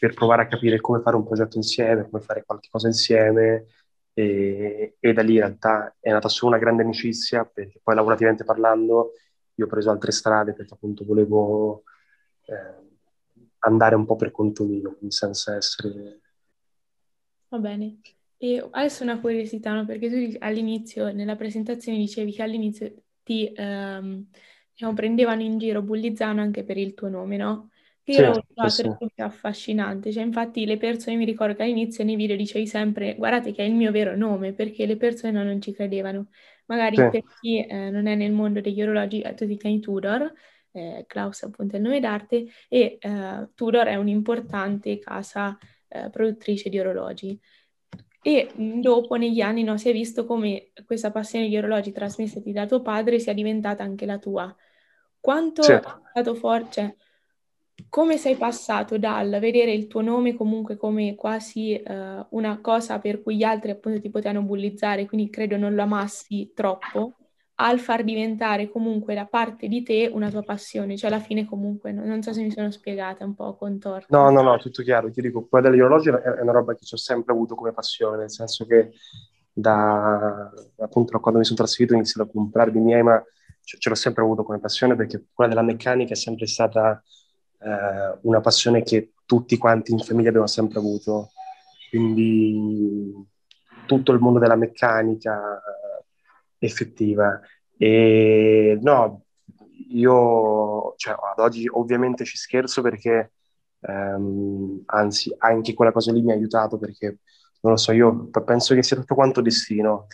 per, 0.00 0.14
provare 0.14 0.42
a 0.42 0.46
capire 0.48 0.80
come 0.80 1.02
fare 1.02 1.16
un 1.16 1.24
progetto 1.26 1.58
insieme, 1.58 2.08
come 2.08 2.22
fare 2.22 2.44
qualche 2.44 2.68
cosa 2.70 2.88
insieme 2.88 3.66
e, 4.14 4.96
e 4.98 5.12
da 5.12 5.22
lì 5.22 5.34
in 5.34 5.40
realtà 5.40 5.94
è 6.00 6.10
nata 6.10 6.28
solo 6.28 6.52
una 6.52 6.60
grande 6.60 6.82
amicizia 6.82 7.44
perché 7.44 7.80
poi 7.82 7.94
lavorativamente 7.94 8.44
parlando 8.44 9.12
io 9.54 9.66
ho 9.66 9.68
preso 9.68 9.90
altre 9.90 10.12
strade 10.12 10.54
perché 10.54 10.74
appunto 10.74 11.04
volevo... 11.04 11.84
Eh, 12.46 12.88
andare 13.60 13.94
un 13.94 14.04
po' 14.04 14.16
per 14.16 14.30
conto 14.30 14.64
mio, 14.64 14.98
senza 15.08 15.56
essere... 15.56 16.20
Va 17.48 17.58
bene. 17.58 18.00
E 18.36 18.66
adesso 18.70 19.02
una 19.02 19.20
curiosità, 19.20 19.74
no? 19.74 19.84
perché 19.84 20.08
tu 20.08 20.36
all'inizio, 20.38 21.12
nella 21.12 21.36
presentazione 21.36 21.98
dicevi 21.98 22.32
che 22.32 22.42
all'inizio 22.42 22.94
ti 23.22 23.52
ehm, 23.52 24.26
diciamo, 24.72 24.94
prendevano 24.94 25.42
in 25.42 25.58
giro, 25.58 25.82
bullizzavano 25.82 26.40
anche 26.40 26.64
per 26.64 26.78
il 26.78 26.94
tuo 26.94 27.08
nome, 27.08 27.36
no? 27.36 27.69
Io 28.10 28.34
sì, 28.34 28.40
trovato 28.54 29.06
sì. 29.06 29.20
affascinante, 29.22 30.12
cioè 30.12 30.24
infatti 30.24 30.66
le 30.66 30.76
persone, 30.76 31.16
mi 31.16 31.24
ricordo 31.24 31.54
che 31.54 31.62
all'inizio 31.62 32.02
nei 32.02 32.16
video 32.16 32.36
dicevi 32.36 32.66
sempre 32.66 33.14
guardate 33.14 33.52
che 33.52 33.62
è 33.62 33.66
il 33.66 33.74
mio 33.74 33.92
vero 33.92 34.16
nome, 34.16 34.52
perché 34.52 34.86
le 34.86 34.96
persone 34.96 35.32
non 35.32 35.60
ci 35.60 35.72
credevano. 35.72 36.28
Magari 36.66 36.96
sì. 36.96 37.08
per 37.10 37.22
chi 37.40 37.64
eh, 37.64 37.90
non 37.90 38.06
è 38.06 38.14
nel 38.14 38.32
mondo 38.32 38.60
degli 38.60 38.82
orologi, 38.82 39.20
eh, 39.20 39.34
tu 39.34 39.46
ti 39.46 39.56
chiami 39.56 39.80
Tudor, 39.80 40.32
eh, 40.72 41.04
Klaus 41.06 41.42
appunto 41.42 41.74
è 41.74 41.78
il 41.78 41.84
nome 41.84 42.00
d'arte, 42.00 42.46
e 42.68 42.98
eh, 43.00 43.48
Tudor 43.54 43.86
è 43.86 43.96
un'importante 43.96 44.98
casa 44.98 45.58
eh, 45.88 46.10
produttrice 46.10 46.68
di 46.68 46.78
orologi. 46.78 47.38
E 48.22 48.50
dopo, 48.54 49.16
negli 49.16 49.40
anni, 49.40 49.62
no, 49.62 49.78
si 49.78 49.88
è 49.88 49.92
visto 49.92 50.26
come 50.26 50.72
questa 50.84 51.10
passione 51.10 51.48
di 51.48 51.56
orologi 51.56 51.90
trasmessati 51.90 52.52
da 52.52 52.66
tuo 52.66 52.82
padre 52.82 53.18
sia 53.18 53.32
diventata 53.32 53.82
anche 53.82 54.04
la 54.04 54.18
tua. 54.18 54.54
Quanto 55.18 55.62
è 55.62 55.80
stato 56.10 56.34
forte, 56.34 56.70
cioè, 56.72 56.94
come 57.88 58.16
sei 58.16 58.36
passato 58.36 58.98
dal 58.98 59.38
vedere 59.40 59.72
il 59.72 59.86
tuo 59.86 60.00
nome 60.00 60.34
comunque 60.34 60.76
come 60.76 61.14
quasi 61.14 61.80
uh, 61.84 62.26
una 62.30 62.60
cosa 62.60 62.98
per 62.98 63.22
cui 63.22 63.36
gli 63.36 63.42
altri 63.42 63.70
appunto 63.70 64.00
ti 64.00 64.10
potevano 64.10 64.44
bullizzare, 64.44 65.06
quindi 65.06 65.30
credo 65.30 65.56
non 65.56 65.74
lo 65.74 65.82
amassi 65.82 66.52
troppo, 66.54 67.14
al 67.56 67.78
far 67.78 68.04
diventare 68.04 68.70
comunque 68.70 69.14
da 69.14 69.26
parte 69.26 69.68
di 69.68 69.82
te 69.82 70.10
una 70.12 70.30
tua 70.30 70.42
passione, 70.42 70.96
cioè 70.96 71.10
alla 71.10 71.20
fine 71.20 71.44
comunque, 71.44 71.92
no, 71.92 72.04
non 72.04 72.22
so 72.22 72.32
se 72.32 72.42
mi 72.42 72.50
sono 72.50 72.70
spiegata 72.70 73.24
un 73.24 73.34
po' 73.34 73.54
contorta. 73.56 74.06
No, 74.16 74.30
no, 74.30 74.40
no, 74.42 74.56
tutto 74.58 74.82
chiaro, 74.82 75.10
ti 75.10 75.20
dico, 75.20 75.46
quella 75.46 75.68
degli 75.68 75.80
orologi 75.80 76.08
è 76.08 76.40
una 76.40 76.52
roba 76.52 76.74
che 76.74 76.86
ho 76.90 76.96
sempre 76.96 77.32
avuto 77.32 77.54
come 77.54 77.72
passione, 77.72 78.16
nel 78.16 78.30
senso 78.30 78.64
che 78.66 78.92
da 79.52 80.50
appunto 80.78 81.12
da 81.12 81.18
quando 81.18 81.38
mi 81.38 81.44
sono 81.44 81.58
trasferito 81.58 81.92
ho 81.92 81.96
iniziato 81.96 82.28
a 82.28 82.32
comprarmi 82.32 82.78
i 82.78 82.82
miei, 82.82 83.02
ma 83.02 83.22
ce, 83.62 83.76
ce 83.78 83.88
l'ho 83.88 83.94
sempre 83.94 84.22
avuto 84.22 84.42
come 84.42 84.58
passione 84.58 84.96
perché 84.96 85.26
quella 85.32 85.50
della 85.50 85.64
meccanica 85.64 86.12
è 86.12 86.16
sempre 86.16 86.46
stata 86.46 87.02
eh, 87.60 88.18
una 88.22 88.40
passione 88.40 88.82
che 88.82 89.12
tutti 89.24 89.56
quanti 89.58 89.92
in 89.92 89.98
famiglia 89.98 90.30
abbiamo 90.30 90.46
sempre 90.46 90.78
avuto, 90.78 91.30
quindi 91.90 93.12
tutto 93.86 94.12
il 94.12 94.20
mondo 94.20 94.38
della 94.38 94.56
meccanica, 94.56 95.60
effettiva. 96.58 97.40
E 97.76 98.78
no, 98.82 99.24
io 99.90 100.94
cioè, 100.96 101.14
ad 101.14 101.38
oggi 101.38 101.66
ovviamente 101.68 102.24
ci 102.24 102.36
scherzo 102.36 102.82
perché, 102.82 103.32
ehm, 103.80 104.82
anzi, 104.86 105.34
anche 105.38 105.74
quella 105.74 105.92
cosa 105.92 106.12
lì 106.12 106.22
mi 106.22 106.30
ha 106.32 106.34
aiutato 106.34 106.78
perché, 106.78 107.18
non 107.62 107.72
lo 107.72 107.78
so, 107.78 107.92
io 107.92 108.28
penso 108.44 108.74
che 108.74 108.82
sia 108.82 108.96
tutto 108.96 109.14
quanto 109.14 109.40
destino. 109.40 110.06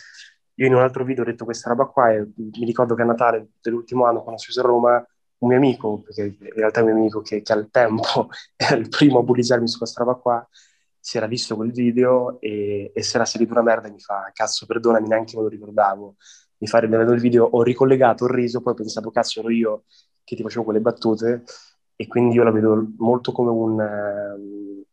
Io 0.55 0.65
in 0.65 0.73
un 0.73 0.81
altro 0.81 1.03
video 1.03 1.23
ho 1.23 1.25
detto 1.25 1.45
questa 1.45 1.69
roba 1.69 1.85
qua 1.85 2.11
e 2.11 2.27
mi 2.35 2.65
ricordo 2.65 2.95
che 2.95 3.03
a 3.03 3.05
Natale 3.05 3.49
dell'ultimo 3.61 4.05
anno, 4.05 4.23
quando 4.23 4.41
sono 4.41 4.67
a 4.67 4.69
Roma, 4.71 5.07
un 5.39 5.49
mio 5.49 5.57
amico, 5.57 6.01
perché 6.01 6.35
in 6.39 6.53
realtà 6.53 6.79
è 6.79 6.83
un 6.83 6.89
mio 6.89 6.99
amico 6.99 7.21
che, 7.21 7.41
che 7.41 7.53
al 7.53 7.69
tempo 7.69 8.29
era 8.55 8.75
il 8.75 8.89
primo 8.89 9.19
a 9.19 9.23
bullizzarmi 9.23 9.67
su 9.67 9.77
questa 9.77 10.03
roba 10.03 10.15
qua, 10.15 10.47
si 10.99 11.17
era 11.17 11.27
visto 11.27 11.55
quel 11.55 11.71
video 11.71 12.39
e, 12.41 12.91
e 12.93 13.03
si 13.03 13.15
era 13.15 13.25
salito 13.25 13.53
una 13.53 13.61
merda 13.61 13.87
e 13.87 13.91
mi 13.91 13.99
fa, 13.99 14.29
cazzo, 14.33 14.65
perdonami, 14.65 15.07
neanche 15.07 15.37
me 15.37 15.43
lo 15.43 15.47
ricordavo. 15.47 16.15
Mi 16.57 16.67
fare 16.67 16.87
vedendo 16.87 17.13
il 17.13 17.21
video, 17.21 17.45
ho 17.45 17.61
ricollegato 17.63 18.25
il 18.25 18.31
riso, 18.31 18.61
poi 18.61 18.73
ho 18.73 18.75
pensato, 18.75 19.11
cazzo, 19.11 19.39
ero 19.39 19.49
io 19.49 19.83
che 20.23 20.35
ti 20.35 20.41
facevo 20.41 20.65
quelle 20.65 20.81
battute, 20.81 21.43
e 21.95 22.07
quindi 22.07 22.35
io 22.35 22.43
la 22.43 22.51
vedo 22.51 22.85
molto 22.97 23.31
come 23.31 23.51
un... 23.51 23.79
Uh, 24.37 24.85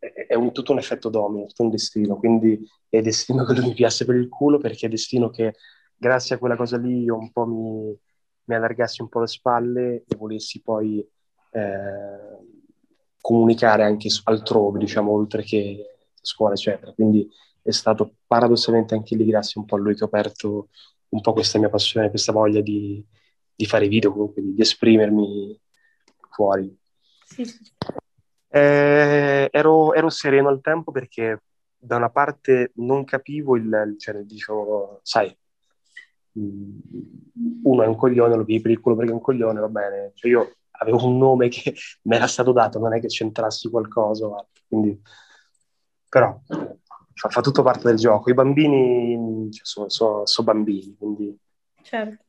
è 0.00 0.34
un, 0.34 0.52
tutto 0.52 0.72
un 0.72 0.78
effetto 0.78 1.08
domino, 1.08 1.46
tutto 1.46 1.64
un 1.64 1.70
destino, 1.70 2.16
quindi 2.16 2.60
è 2.88 3.00
destino 3.00 3.44
che 3.44 3.54
lui 3.54 3.68
mi 3.68 3.74
piace 3.74 4.04
per 4.04 4.14
il 4.14 4.28
culo, 4.28 4.58
perché 4.58 4.86
è 4.86 4.88
destino 4.88 5.28
che 5.30 5.54
grazie 5.96 6.36
a 6.36 6.38
quella 6.38 6.56
cosa 6.56 6.76
lì 6.76 7.02
io 7.02 7.16
un 7.16 7.32
po' 7.32 7.46
mi, 7.46 7.98
mi 8.48 8.54
allargassi 8.54 9.02
un 9.02 9.08
po' 9.08 9.20
le 9.20 9.26
spalle 9.26 10.04
e 10.06 10.16
volessi 10.16 10.60
poi 10.62 11.06
eh, 11.50 12.38
comunicare 13.20 13.84
anche 13.84 14.08
altrove, 14.24 14.78
diciamo, 14.78 15.12
oltre 15.12 15.42
che 15.42 15.98
scuola, 16.20 16.54
eccetera. 16.54 16.92
Quindi 16.92 17.28
è 17.62 17.70
stato 17.70 18.16
paradossalmente 18.26 18.94
anche 18.94 19.14
lì 19.16 19.26
grazie 19.26 19.60
un 19.60 19.66
po' 19.66 19.76
a 19.76 19.78
lui 19.78 19.94
che 19.94 20.02
ho 20.02 20.06
aperto 20.06 20.68
un 21.10 21.20
po' 21.20 21.32
questa 21.32 21.58
mia 21.58 21.68
passione, 21.68 22.10
questa 22.10 22.32
voglia 22.32 22.60
di, 22.60 23.04
di 23.54 23.66
fare 23.66 23.88
video, 23.88 24.12
comunque 24.12 24.42
di, 24.42 24.54
di 24.54 24.60
esprimermi 24.62 25.60
fuori. 26.30 26.74
Sì, 27.24 27.44
sì. 27.44 27.72
Eh, 28.50 29.48
ero, 29.52 29.92
ero, 29.92 30.08
sereno 30.08 30.48
al 30.48 30.62
tempo 30.62 30.90
perché 30.90 31.42
da 31.76 31.96
una 31.96 32.10
parte 32.10 32.72
non 32.76 33.04
capivo 33.04 33.56
il, 33.56 33.96
cioè 33.98 34.22
dicevo, 34.22 35.00
sai, 35.02 35.36
uno 37.62 37.82
è 37.82 37.86
un 37.86 37.96
coglione, 37.96 38.36
lo 38.36 38.44
vivi 38.44 38.60
per 38.60 38.70
il 38.70 38.80
culo 38.80 38.96
perché 38.96 39.10
è 39.10 39.14
un 39.14 39.20
coglione, 39.20 39.60
va 39.60 39.68
bene. 39.68 40.12
Cioè 40.14 40.30
io 40.30 40.56
avevo 40.70 41.06
un 41.06 41.18
nome 41.18 41.48
che 41.48 41.74
mi 42.02 42.16
era 42.16 42.26
stato 42.26 42.52
dato, 42.52 42.78
non 42.78 42.94
è 42.94 43.00
che 43.00 43.08
c'entrassi 43.08 43.68
qualcosa, 43.68 44.28
quindi 44.66 45.00
però 46.08 46.40
fa, 47.14 47.28
fa, 47.28 47.40
tutto 47.40 47.62
parte 47.62 47.88
del 47.88 47.96
gioco. 47.96 48.30
I 48.30 48.34
bambini 48.34 49.50
cioè, 49.52 49.64
sono, 49.64 49.88
sono, 49.88 50.26
sono, 50.26 50.46
bambini, 50.46 50.96
quindi 50.96 51.36
certo. 51.82 52.24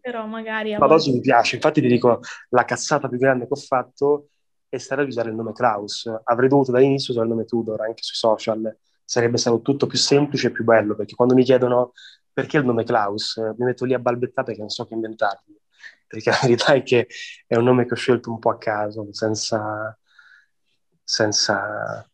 Però 0.00 0.26
magari... 0.26 0.76
Ma 0.76 0.86
oggi 0.86 1.12
mi 1.12 1.20
piace, 1.20 1.54
infatti 1.54 1.80
ti 1.80 1.86
dico, 1.86 2.20
la 2.50 2.64
cazzata 2.64 3.08
più 3.08 3.18
grande 3.18 3.46
che 3.46 3.52
ho 3.52 3.56
fatto 3.56 4.28
è 4.68 4.78
stata 4.78 5.02
di 5.02 5.08
usare 5.08 5.30
il 5.30 5.36
nome 5.36 5.52
Klaus. 5.52 6.10
Avrei 6.24 6.48
dovuto 6.48 6.72
dall'inizio 6.72 7.12
usare 7.12 7.28
il 7.28 7.32
nome 7.32 7.46
Tudor 7.46 7.80
anche 7.80 8.02
sui 8.02 8.16
social. 8.16 8.76
Sarebbe 9.04 9.38
stato 9.38 9.60
tutto 9.60 9.86
più 9.86 9.98
semplice 9.98 10.48
e 10.48 10.50
più 10.50 10.64
bello, 10.64 10.94
perché 10.94 11.14
quando 11.14 11.34
mi 11.34 11.42
chiedono 11.42 11.92
perché 12.32 12.58
il 12.58 12.64
nome 12.64 12.84
Klaus, 12.84 13.36
mi 13.36 13.64
metto 13.64 13.84
lì 13.84 13.94
a 13.94 13.98
balbettare 13.98 14.46
perché 14.46 14.60
non 14.60 14.70
so 14.70 14.86
che 14.86 14.94
inventarmi. 14.94 15.58
Perché 16.06 16.30
la 16.30 16.38
verità 16.42 16.72
è 16.72 16.82
che 16.82 17.08
è 17.46 17.56
un 17.56 17.64
nome 17.64 17.86
che 17.86 17.94
ho 17.94 17.96
scelto 17.96 18.30
un 18.30 18.38
po' 18.38 18.50
a 18.50 18.58
caso, 18.58 19.12
senza, 19.12 19.96
senza 21.02 22.10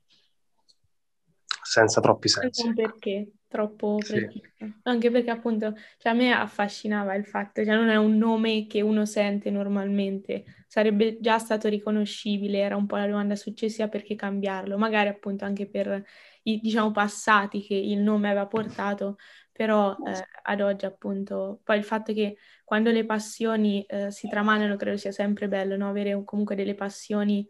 senza 1.67 2.01
troppi 2.01 2.29
sensi. 2.29 2.73
Perché 2.73 3.33
troppo 3.49 3.97
preciso. 3.97 4.49
Sì. 4.57 4.75
Anche 4.85 5.11
perché 5.11 5.31
appunto, 5.31 5.75
cioè 5.99 6.13
a 6.13 6.15
me 6.15 6.33
affascinava 6.33 7.15
il 7.15 7.27
fatto, 7.27 7.65
cioè 7.65 7.75
non 7.75 7.89
è 7.89 7.97
un 7.97 8.17
nome 8.17 8.67
che 8.67 8.81
uno 8.83 9.05
sente 9.05 9.51
normalmente, 9.51 10.45
sarebbe 10.69 11.19
già 11.21 11.39
stato 11.39 11.69
riconoscibile, 11.69 12.59
era 12.59 12.77
un 12.77 12.87
po' 12.87 12.97
la 12.97 13.07
domanda 13.07 13.35
successiva 13.35 13.89
perché 13.89 14.15
cambiarlo, 14.15 14.79
magari 14.79 15.09
appunto 15.09 15.45
anche 15.45 15.69
per 15.69 16.05
i 16.43 16.61
diciamo 16.61 16.93
passati 16.93 17.63
che 17.63 17.75
il 17.75 17.99
nome 17.99 18.29
aveva 18.29 18.47
portato, 18.47 19.17
però 19.57 20.01
eh, 20.05 20.25
ad 20.43 20.61
oggi 20.61 20.85
appunto, 20.87 21.61
poi 21.65 21.79
il 21.79 21.85
fatto 21.85 22.13
che 22.13 22.37
quando 22.65 22.91
le 22.91 23.05
passioni 23.07 23.83
eh, 23.85 24.11
si 24.11 24.29
tramanano 24.29 24.77
credo 24.77 24.97
sia 24.99 25.13
sempre 25.13 25.49
bello, 25.49 25.77
no? 25.77 25.89
avere 25.89 26.23
comunque 26.25 26.55
delle 26.55 26.75
passioni 26.75 27.47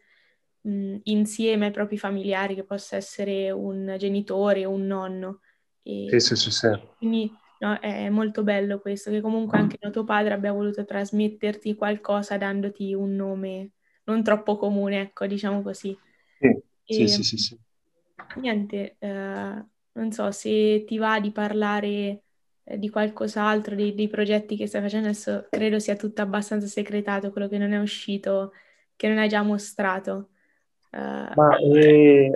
mh, 0.63 0.97
insieme 1.05 1.67
ai 1.67 1.71
propri 1.73 1.99
familiari, 1.99 2.55
che 2.55 2.65
possa 2.65 2.97
essere 2.97 3.51
un 3.51 3.97
genitore 3.99 4.65
o 4.67 4.71
un 4.71 4.87
nonno. 4.87 5.41
E 5.83 6.07
sì, 6.11 6.21
sì, 6.21 6.37
sì, 6.37 6.51
sì. 6.51 6.69
Quindi 6.97 7.31
no, 7.59 7.79
è 7.81 8.09
molto 8.09 8.43
bello 8.43 8.81
questo, 8.81 9.11
che 9.11 9.21
comunque 9.21 9.59
anche 9.59 9.79
tuo 9.91 10.05
padre 10.05 10.35
abbia 10.35 10.53
voluto 10.53 10.85
trasmetterti 10.85 11.75
qualcosa 11.75 12.37
dandoti 12.39 12.95
un 12.95 13.15
nome 13.15 13.71
non 14.05 14.23
troppo 14.23 14.57
comune, 14.57 15.01
ecco, 15.01 15.27
diciamo 15.27 15.63
così. 15.63 15.99
Sì, 16.39 16.55
e, 16.85 17.07
sì, 17.09 17.23
sì, 17.23 17.37
sì, 17.39 17.59
Niente, 18.35 18.97
eh, 18.99 19.65
non 19.97 20.13
so 20.13 20.31
se 20.31 20.85
ti 20.87 20.99
va 20.99 21.19
di 21.21 21.33
parlare 21.33 22.23
eh, 22.65 22.79
di 22.79 22.91
qualcos'altro, 22.91 23.75
dei, 23.75 23.95
dei, 23.95 24.09
progetti 24.09 24.57
che 24.57 24.67
stai 24.67 24.81
facendo, 24.81 25.09
adesso 25.09 25.47
credo 25.51 25.79
sia 25.79 25.97
tutto 25.97 26.23
abbastanza 26.23 26.67
segretato, 26.67 27.31
quello 27.31 27.49
che 27.49 27.59
non 27.59 27.73
è 27.73 27.81
uscito, 27.81 28.53
che 28.95 29.09
non 29.09 29.19
hai 29.19 29.29
già 29.29 29.43
mostrato. 29.43 30.31
Uh, 30.91 31.33
Ma 31.35 31.57
eh, 31.59 32.31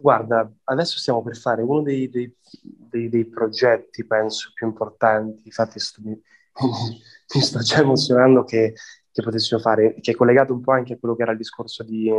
guarda, 0.00 0.50
adesso 0.64 0.98
stiamo 0.98 1.22
per 1.22 1.36
fare 1.36 1.62
uno 1.62 1.82
dei, 1.82 2.08
dei, 2.10 3.08
dei 3.08 3.24
progetti, 3.26 4.06
penso, 4.06 4.50
più 4.54 4.66
importanti, 4.66 5.42
infatti 5.44 5.78
sto, 5.78 6.00
mi, 6.04 6.12
mi, 7.34 7.40
sto 7.40 7.58
già 7.60 7.80
emozionando 7.80 8.44
che, 8.44 8.74
che 9.10 9.22
potessimo 9.22 9.60
fare, 9.60 9.94
che 10.00 10.12
è 10.12 10.14
collegato 10.14 10.52
un 10.52 10.60
po' 10.60 10.72
anche 10.72 10.94
a 10.94 10.98
quello 10.98 11.16
che 11.16 11.22
era 11.22 11.32
il 11.32 11.38
discorso 11.38 11.82
di, 11.82 12.10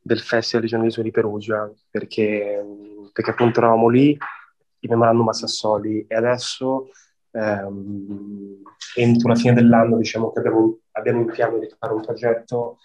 del 0.00 0.20
Festival 0.20 0.62
di 0.62 0.70
giornalismo 0.70 1.02
di 1.02 1.10
Perugia, 1.10 1.70
perché, 1.90 2.64
perché 3.12 3.30
appunto 3.30 3.60
eravamo 3.60 3.88
lì 3.88 4.16
il 4.80 4.90
memorandum 4.90 5.28
a 5.28 5.32
Sassoli 5.32 6.06
e 6.06 6.14
adesso 6.14 6.88
ehm, 7.32 8.62
entro 8.96 9.28
la 9.28 9.34
fine 9.34 9.54
dell'anno 9.54 9.96
diciamo 9.96 10.32
che 10.32 10.38
abbiamo, 10.38 10.78
abbiamo 10.92 11.20
in 11.20 11.30
piano 11.30 11.58
di 11.58 11.68
fare 11.78 11.92
un 11.92 12.02
progetto 12.02 12.78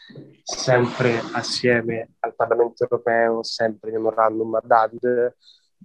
sempre 0.44 1.20
assieme 1.34 2.16
al 2.20 2.36
Parlamento 2.36 2.84
europeo, 2.84 3.44
sempre 3.44 3.90
il 3.90 3.96
memorandum 3.96 4.56
a 4.56 4.62
David, 4.64 5.36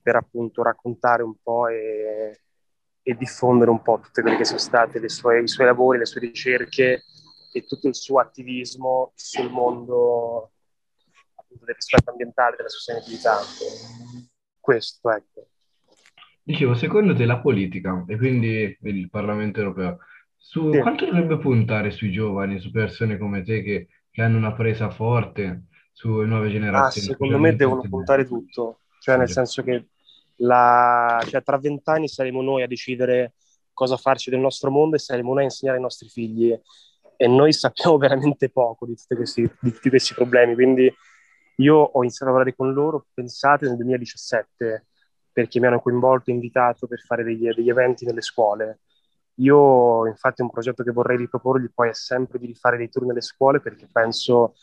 per 0.03 0.17
appunto 0.17 0.63
raccontare 0.63 1.23
un 1.23 1.35
po' 1.43 1.69
e, 1.69 2.41
e 3.03 3.15
diffondere 3.15 3.71
un 3.71 3.83
po' 3.83 4.01
tutte 4.01 4.23
quelle 4.23 4.37
che 4.37 4.45
sono 4.45 4.59
state 4.59 5.07
sue, 5.09 5.43
i 5.43 5.49
suoi 5.49 5.67
lavori, 5.67 5.99
le 5.99 6.07
sue 6.07 6.21
ricerche 6.21 7.03
e 7.53 7.65
tutto 7.67 7.89
il 7.89 7.95
suo 7.95 8.21
attivismo 8.21 9.13
sul 9.15 9.51
mondo 9.51 10.53
appunto, 11.35 11.65
del 11.65 11.75
rispetto 11.75 12.11
ambientale, 12.11 12.57
della 12.57 12.69
sostenibilità. 12.69 13.39
Questo, 14.71 15.11
ecco. 15.11 15.49
Dicevo, 16.45 16.75
secondo 16.75 17.13
te 17.13 17.25
la 17.25 17.41
politica 17.41 18.05
e 18.07 18.17
quindi 18.17 18.79
il 18.83 19.11
Parlamento 19.11 19.59
europeo, 19.59 19.99
su 20.37 20.71
sì. 20.73 20.79
quanto 20.79 21.07
dovrebbe 21.07 21.39
puntare 21.39 21.91
sui 21.91 22.13
giovani, 22.13 22.61
su 22.61 22.71
persone 22.71 23.19
come 23.19 23.43
te 23.43 23.65
che, 23.65 23.89
che 24.09 24.23
hanno 24.23 24.37
una 24.37 24.53
presa 24.53 24.89
forte, 24.89 25.65
sulle 25.91 26.25
nuove 26.25 26.47
ah, 26.47 26.51
generazioni? 26.51 27.09
Ah, 27.09 27.11
secondo 27.11 27.39
me 27.41 27.57
devono 27.57 27.83
puntare 27.83 28.25
tutto, 28.25 28.83
cioè 29.01 29.17
nel 29.17 29.29
senso 29.29 29.65
che 29.65 29.89
la, 30.37 31.21
cioè, 31.27 31.43
tra 31.43 31.59
vent'anni 31.59 32.07
saremo 32.07 32.41
noi 32.41 32.63
a 32.63 32.69
decidere 32.69 33.33
cosa 33.73 33.97
farci 33.97 34.31
del 34.31 34.39
nostro 34.39 34.71
mondo 34.71 34.95
e 34.95 35.01
saremo 35.01 35.33
noi 35.33 35.43
a 35.43 35.45
insegnare 35.47 35.79
ai 35.79 35.83
nostri 35.83 36.09
figli 36.09 36.57
e 37.17 37.27
noi 37.27 37.53
sappiamo 37.53 37.99
veramente 37.99 38.51
poco 38.51 38.87
di 38.87 38.95
tutti 38.95 39.17
questi, 39.17 39.51
di 39.61 39.73
tutti 39.73 39.89
questi 39.89 40.15
problemi, 40.15 40.55
quindi 40.55 40.95
io 41.61 41.77
ho 41.77 42.01
iniziato 42.03 42.25
a 42.25 42.35
lavorare 42.35 42.57
con 42.57 42.73
loro, 42.73 43.07
pensate, 43.13 43.67
nel 43.67 43.77
2017 43.77 44.87
perché 45.33 45.61
mi 45.61 45.67
hanno 45.67 45.81
coinvolto 45.81 46.31
e 46.31 46.35
invitato 46.35 46.87
per 46.87 47.01
fare 47.01 47.23
degli, 47.23 47.49
degli 47.49 47.69
eventi 47.69 48.05
nelle 48.05 48.23
scuole. 48.23 48.81
Io 49.37 50.07
infatti 50.07 50.43
un 50.43 50.51
progetto 50.51 50.83
che 50.83 50.91
vorrei 50.91 51.17
riproporgli 51.17 51.71
poi 51.73 51.91
è 51.91 51.95
sempre 51.95 52.39
di 52.39 52.47
rifare 52.47 52.77
dei 52.77 52.89
tour 52.89 53.07
nelle 53.07 53.21
scuole 53.21 53.61
perché 53.61 53.89
penso 53.91 54.55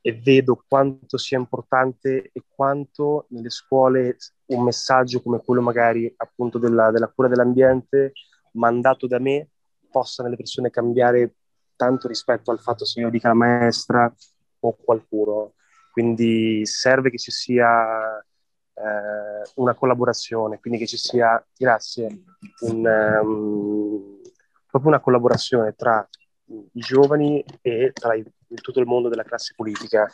e 0.00 0.12
vedo 0.12 0.62
quanto 0.68 1.18
sia 1.18 1.38
importante 1.38 2.30
e 2.32 2.42
quanto 2.48 3.26
nelle 3.30 3.50
scuole 3.50 4.16
un 4.46 4.64
messaggio 4.64 5.22
come 5.22 5.40
quello 5.42 5.62
magari 5.62 6.12
appunto 6.16 6.58
della, 6.58 6.90
della 6.90 7.08
cura 7.08 7.28
dell'ambiente 7.28 8.12
mandato 8.52 9.06
da 9.06 9.18
me 9.18 9.48
possa 9.90 10.22
nelle 10.22 10.36
persone 10.36 10.70
cambiare 10.70 11.36
tanto 11.74 12.08
rispetto 12.08 12.50
al 12.50 12.60
fatto 12.60 12.84
se 12.84 13.00
io 13.00 13.10
dica 13.10 13.28
la 13.28 13.34
maestra 13.34 14.12
o 14.60 14.76
qualcuno. 14.76 15.54
Quindi 15.96 16.66
serve 16.66 17.08
che 17.08 17.16
ci 17.16 17.30
sia 17.30 18.18
eh, 18.18 19.50
una 19.54 19.72
collaborazione, 19.72 20.60
quindi 20.60 20.78
che 20.78 20.86
ci 20.86 20.98
sia, 20.98 21.42
grazie, 21.56 22.22
un, 22.68 22.84
um, 23.24 24.20
proprio 24.66 24.90
una 24.90 25.00
collaborazione 25.00 25.72
tra 25.74 26.06
i 26.48 26.80
giovani 26.80 27.42
e 27.62 27.92
tra 27.94 28.12
i, 28.12 28.22
tutto 28.60 28.78
il 28.78 28.84
mondo 28.84 29.08
della 29.08 29.22
classe 29.22 29.54
politica, 29.56 30.06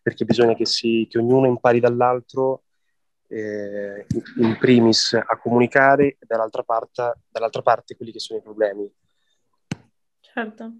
perché 0.00 0.24
bisogna 0.24 0.54
che, 0.54 0.64
si, 0.64 1.06
che 1.10 1.18
ognuno 1.18 1.46
impari 1.46 1.78
dall'altro, 1.78 2.62
eh, 3.26 4.06
in 4.38 4.56
primis 4.58 5.12
a 5.12 5.38
comunicare 5.38 6.06
e 6.06 6.18
dall'altra 6.20 6.62
parte, 6.62 7.12
dall'altra 7.28 7.60
parte 7.60 7.96
quelli 7.96 8.12
che 8.12 8.18
sono 8.18 8.38
i 8.38 8.42
problemi. 8.42 8.90
Certo, 10.20 10.72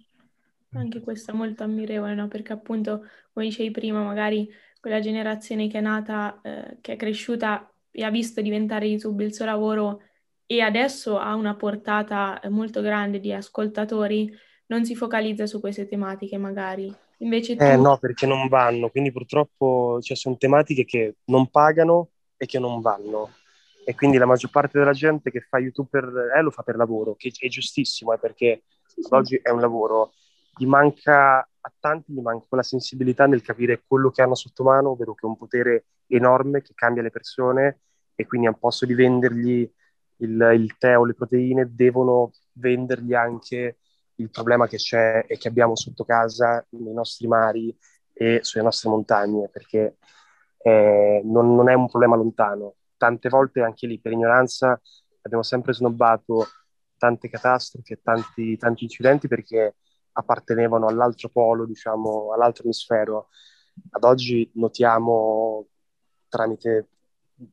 anche 0.72 1.00
questo 1.00 1.30
è 1.30 1.34
molto 1.34 1.62
ammirevole, 1.62 2.14
no? 2.14 2.28
perché 2.28 2.52
appunto, 2.52 3.06
come 3.32 3.46
dicevi 3.46 3.70
prima, 3.70 4.02
magari 4.02 4.48
quella 4.80 5.00
generazione 5.00 5.68
che 5.68 5.78
è 5.78 5.80
nata, 5.80 6.40
eh, 6.42 6.78
che 6.80 6.92
è 6.92 6.96
cresciuta 6.96 7.70
e 7.90 8.04
ha 8.04 8.10
visto 8.10 8.40
diventare 8.40 8.86
YouTube 8.86 9.24
il 9.24 9.34
suo 9.34 9.44
lavoro 9.44 10.02
e 10.46 10.60
adesso 10.60 11.18
ha 11.18 11.34
una 11.34 11.56
portata 11.56 12.40
eh, 12.40 12.48
molto 12.48 12.80
grande 12.80 13.20
di 13.20 13.32
ascoltatori, 13.32 14.32
non 14.66 14.84
si 14.84 14.94
focalizza 14.94 15.46
su 15.46 15.60
queste 15.60 15.86
tematiche 15.86 16.36
magari. 16.38 16.94
Invece 17.18 17.56
tu... 17.56 17.64
Eh 17.64 17.76
no, 17.76 17.98
perché 17.98 18.26
non 18.26 18.48
vanno, 18.48 18.90
quindi 18.90 19.10
purtroppo 19.10 19.98
cioè, 20.00 20.16
sono 20.16 20.36
tematiche 20.36 20.84
che 20.84 21.16
non 21.24 21.48
pagano 21.48 22.10
e 22.36 22.46
che 22.46 22.58
non 22.58 22.80
vanno. 22.80 23.30
E 23.84 23.94
quindi 23.94 24.18
la 24.18 24.26
maggior 24.26 24.50
parte 24.50 24.78
della 24.78 24.92
gente 24.92 25.30
che 25.30 25.40
fa 25.40 25.58
YouTube 25.58 25.88
per, 25.90 26.04
eh, 26.36 26.42
lo 26.42 26.50
fa 26.50 26.62
per 26.62 26.76
lavoro, 26.76 27.14
che 27.14 27.32
è 27.38 27.48
giustissimo, 27.48 28.12
eh, 28.12 28.18
perché 28.18 28.62
sì, 28.86 29.02
sì. 29.02 29.14
oggi 29.14 29.40
è 29.42 29.50
un 29.50 29.60
lavoro. 29.60 30.12
Gli 30.58 30.66
manca 30.66 31.38
a 31.38 31.72
tanti 31.78 32.12
gli 32.12 32.20
manca 32.20 32.46
quella 32.48 32.62
sensibilità 32.62 33.26
nel 33.26 33.42
capire 33.42 33.82
quello 33.86 34.10
che 34.10 34.22
hanno 34.22 34.34
sotto 34.34 34.64
mano, 34.64 34.90
ovvero 34.90 35.14
che 35.14 35.26
è 35.26 35.28
un 35.28 35.36
potere 35.36 35.86
enorme 36.08 36.62
che 36.62 36.72
cambia 36.74 37.02
le 37.02 37.10
persone 37.10 37.80
e 38.14 38.26
quindi 38.26 38.46
al 38.46 38.58
posto 38.58 38.86
di 38.86 38.94
vendergli 38.94 39.70
il, 40.16 40.50
il 40.54 40.76
tè 40.78 40.98
o 40.98 41.04
le 41.04 41.14
proteine 41.14 41.72
devono 41.72 42.32
vendergli 42.52 43.14
anche 43.14 43.78
il 44.16 44.30
problema 44.30 44.66
che 44.66 44.76
c'è 44.78 45.24
e 45.28 45.36
che 45.38 45.48
abbiamo 45.48 45.76
sotto 45.76 46.04
casa, 46.04 46.64
nei 46.70 46.92
nostri 46.92 47.28
mari 47.28 47.76
e 48.12 48.40
sulle 48.42 48.64
nostre 48.64 48.90
montagne, 48.90 49.48
perché 49.48 49.98
eh, 50.58 51.20
non, 51.24 51.54
non, 51.54 51.68
è 51.68 51.74
un 51.74 51.88
problema 51.88 52.16
lontano. 52.16 52.74
Tante 52.96 53.28
volte 53.28 53.62
anche 53.62 53.86
lì, 53.86 54.00
per 54.00 54.10
ignoranza, 54.10 54.80
abbiamo 55.22 55.44
sempre 55.44 55.72
snobbato 55.72 56.46
tante 56.96 57.28
catastrofi 57.28 57.92
e 57.92 58.00
tanti, 58.02 58.56
tanti 58.56 58.82
incidenti 58.84 59.28
perché 59.28 59.76
appartenevano 60.12 60.86
all'altro 60.86 61.28
polo, 61.28 61.66
diciamo, 61.66 62.32
all'altro 62.32 62.64
emisfero. 62.64 63.28
Ad 63.90 64.04
oggi 64.04 64.50
notiamo 64.54 65.66
tramite 66.28 66.88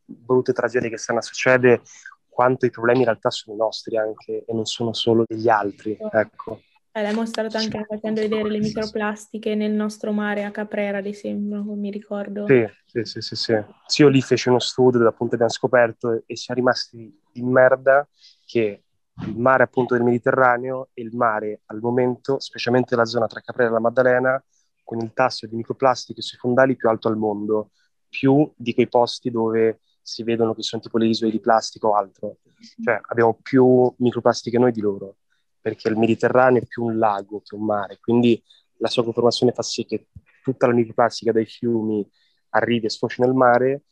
brutte 0.04 0.54
tragedie 0.54 0.89
che 0.89 0.98
stanno 0.98 1.20
a 1.20 1.22
succedere 1.22 1.82
quanto 2.28 2.65
i 2.65 2.70
problemi 2.70 3.00
in 3.00 3.06
realtà 3.06 3.30
sono 3.30 3.56
nostri 3.56 3.98
anche 3.98 4.44
e 4.46 4.54
non 4.54 4.65
sono 4.65 4.94
solo 4.94 5.24
degli 5.26 5.48
altri, 5.48 5.98
ecco. 6.12 6.63
Eh, 6.91 7.02
l'hai 7.02 7.13
mostrato 7.13 7.58
anche 7.58 7.86
facendo 7.88 8.22
vedere 8.22 8.50
le 8.50 8.60
microplastiche 8.60 9.54
nel 9.54 9.72
nostro 9.72 10.12
mare 10.12 10.44
a 10.44 10.52
Caprera, 10.52 11.00
ad 11.00 11.06
esempio, 11.06 11.63
mi 11.63 11.91
ricordo. 11.91 12.46
Sì, 12.46 12.65
sì, 12.86 13.04
sì, 13.04 13.22
sì, 13.22 13.36
sì. 13.36 13.63
sì 13.86 14.02
io 14.02 14.08
lì 14.08 14.22
feci 14.22 14.50
uno 14.50 14.60
studio 14.60 15.00
dove 15.00 15.12
appunto 15.12 15.36
abbiamo 15.36 15.52
scoperto 15.52 16.24
e 16.26 16.36
siamo 16.36 16.60
rimasti 16.60 17.22
in 17.34 17.52
merda 17.52 18.08
che 18.46 18.85
il 19.21 19.38
mare 19.38 19.63
appunto 19.63 19.93
del 19.95 20.04
Mediterraneo 20.04 20.89
e 20.93 21.01
il 21.01 21.15
mare 21.15 21.62
al 21.65 21.80
momento, 21.80 22.39
specialmente 22.39 22.95
la 22.95 23.06
zona 23.06 23.28
tra 23.28 23.41
Caprera 23.41 23.69
e 23.69 23.73
la 23.73 23.80
Maddalena, 23.80 24.43
con 24.84 24.99
il 24.99 25.13
tasso 25.13 25.47
di 25.47 25.56
microplastiche 25.56 26.21
sui 26.21 26.38
fondali 26.38 26.75
più 26.75 26.89
alto 26.89 27.08
al 27.08 27.17
mondo, 27.17 27.71
più 28.10 28.51
di 28.56 28.73
quei 28.73 28.88
posti 28.88 29.32
dove 29.32 29.80
si 30.01 30.23
vedono 30.23 30.54
che 30.54 30.61
sono 30.61 30.82
tipo 30.82 30.97
le 30.97 31.07
isole 31.07 31.32
di 31.32 31.39
plastica 31.39 31.88
o 31.88 31.95
altro. 31.95 32.38
Cioè 32.84 32.99
abbiamo 33.07 33.39
più 33.41 33.91
microplastiche 33.97 34.59
noi 34.59 34.72
di 34.72 34.82
loro, 34.82 35.18
perché 35.59 35.88
il 35.88 35.97
Mediterraneo 35.97 36.61
è 36.61 36.66
più 36.66 36.84
un 36.84 36.97
lago 36.97 37.41
che 37.41 37.55
un 37.55 37.66
mare, 37.66 37.97
quindi 37.99 38.41
la 38.78 38.89
sua 38.89 39.03
conformazione 39.03 39.53
fa 39.53 39.63
sì 39.63 39.86
che 39.86 40.07
tutta 40.43 40.68
la 40.68 40.74
microplastica 40.74 41.32
dai 41.32 41.45
fiumi 41.45 42.07
arrivi 42.49 42.86
e 42.86 42.89
sfoci 42.89 43.22
nel 43.22 43.34
mare, 43.34 43.84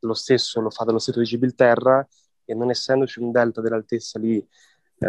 lo 0.00 0.14
stesso 0.14 0.60
lo 0.60 0.70
fa 0.70 0.84
dallo 0.84 0.98
Stato 0.98 1.20
di 1.20 1.24
Gibilterra 1.24 2.06
e 2.44 2.54
non 2.54 2.70
essendoci 2.70 3.20
un 3.20 3.30
delta 3.30 3.60
dell'altezza 3.60 4.18
lì 4.18 4.36
eh, 4.36 5.08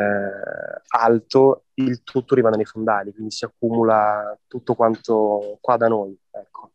alto, 0.87 1.65
il 1.75 2.03
tutto 2.03 2.35
rimane 2.35 2.57
nei 2.57 2.65
fondali, 2.65 3.13
quindi 3.13 3.31
si 3.31 3.45
accumula 3.45 4.37
tutto 4.47 4.75
quanto 4.75 5.57
qua 5.61 5.77
da 5.77 5.87
noi. 5.87 6.17
Ecco. 6.31 6.71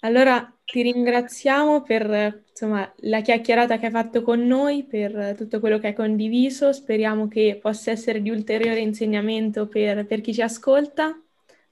Allora 0.00 0.52
ti 0.64 0.82
ringraziamo 0.82 1.82
per 1.82 2.44
insomma, 2.48 2.90
la 3.00 3.20
chiacchierata 3.20 3.78
che 3.78 3.86
hai 3.86 3.92
fatto 3.92 4.22
con 4.22 4.46
noi, 4.46 4.84
per 4.84 5.34
tutto 5.36 5.60
quello 5.60 5.78
che 5.78 5.88
hai 5.88 5.94
condiviso. 5.94 6.72
Speriamo 6.72 7.28
che 7.28 7.58
possa 7.60 7.90
essere 7.90 8.22
di 8.22 8.30
ulteriore 8.30 8.80
insegnamento 8.80 9.66
per, 9.68 10.06
per 10.06 10.22
chi 10.22 10.32
ci 10.32 10.42
ascolta. 10.42 11.20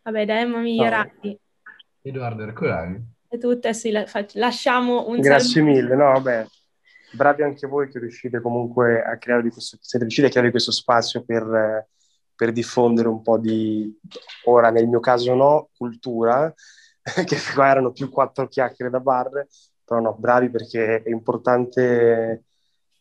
Vabbè, 0.03 0.27
da 0.27 0.41
Emma 0.41 0.59
Migliorati 0.59 1.39
Edoardo 2.03 2.43
Ercolani. 2.43 3.17
È 3.29 3.39
tutto, 3.39 3.73
sì, 3.73 3.93
lasciamo 4.35 5.09
un 5.09 5.21
Grazie 5.21 5.63
saluto. 5.63 5.73
mille, 5.73 5.95
no, 5.95 6.13
vabbè, 6.13 6.47
bravi 7.13 7.43
anche 7.43 7.67
voi 7.67 7.89
che 7.89 7.99
riuscite 7.99 8.41
comunque 8.41 9.03
a 9.03 9.17
creare 9.17 9.49
questo, 9.51 9.79
siete 9.81 10.05
riusciti 10.05 10.27
a 10.27 10.31
creare 10.31 10.51
questo 10.51 10.73
spazio 10.73 11.25
per, 11.25 11.89
per 12.35 12.53
diffondere 12.53 13.09
un 13.09 13.23
po' 13.23 13.39
di, 13.39 13.93
ora 14.45 14.71
nel 14.71 14.87
mio 14.87 15.01
caso 15.01 15.35
no, 15.35 15.71
cultura, 15.77 16.53
che 17.25 17.37
qua 17.55 17.69
erano 17.69 17.93
più 17.93 18.11
quattro 18.11 18.49
chiacchiere 18.49 18.91
da 18.91 19.01
bar, 19.01 19.47
però 19.85 20.01
no, 20.01 20.15
bravi 20.15 20.51
perché 20.51 21.03
è 21.03 21.11
importante, 21.11 22.45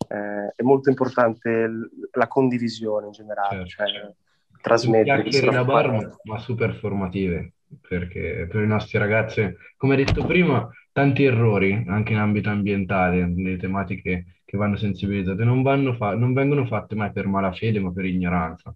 eh, 0.08 0.54
è 0.56 0.64
molto 0.64 0.90
importante 0.90 1.70
la 2.14 2.28
condivisione 2.28 3.08
in 3.08 3.12
generale, 3.12 3.68
certo. 3.68 3.92
cioè 3.92 4.14
trasmettere. 4.62 5.24
Chiacchiere 5.24 5.52
da 5.52 5.66
bar, 5.66 6.18
ma 6.24 6.40
super 6.40 6.74
formative, 6.76 7.54
perché 7.82 8.48
per 8.50 8.64
i 8.64 8.68
nostri 8.68 8.98
ragazzi, 8.98 9.56
come 9.76 9.96
detto 9.96 10.26
prima, 10.26 10.70
tanti 10.92 11.24
errori 11.24 11.84
anche 11.88 12.14
in 12.14 12.20
ambito 12.20 12.50
ambientale, 12.50 13.26
nelle 13.26 13.58
tematiche 13.58 14.42
che 14.46 14.58
vanno 14.58 14.78
sensibilizzate, 14.78 15.44
non, 15.44 15.62
vanno 15.62 15.94
fa- 15.94 16.16
non 16.16 16.34
vengono 16.34 16.66
fatte 16.66 16.96
mai 16.96 17.12
per 17.12 17.28
malafede, 17.28 17.80
ma 17.80 17.92
per 17.92 18.06
ignoranza. 18.06 18.74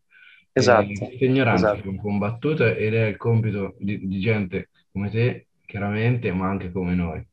Esatto. 0.51 0.85
Questa 0.85 1.25
ignoranza 1.25 1.73
esatto. 1.73 1.89
è 1.89 1.95
combattuta 1.95 2.75
ed 2.75 2.93
è 2.93 3.05
il 3.05 3.17
compito 3.17 3.75
di, 3.79 4.05
di, 4.05 4.19
gente 4.19 4.69
come 4.91 5.09
te, 5.09 5.47
chiaramente, 5.65 6.31
ma 6.33 6.49
anche 6.49 6.71
come 6.71 6.93
noi. 6.93 7.25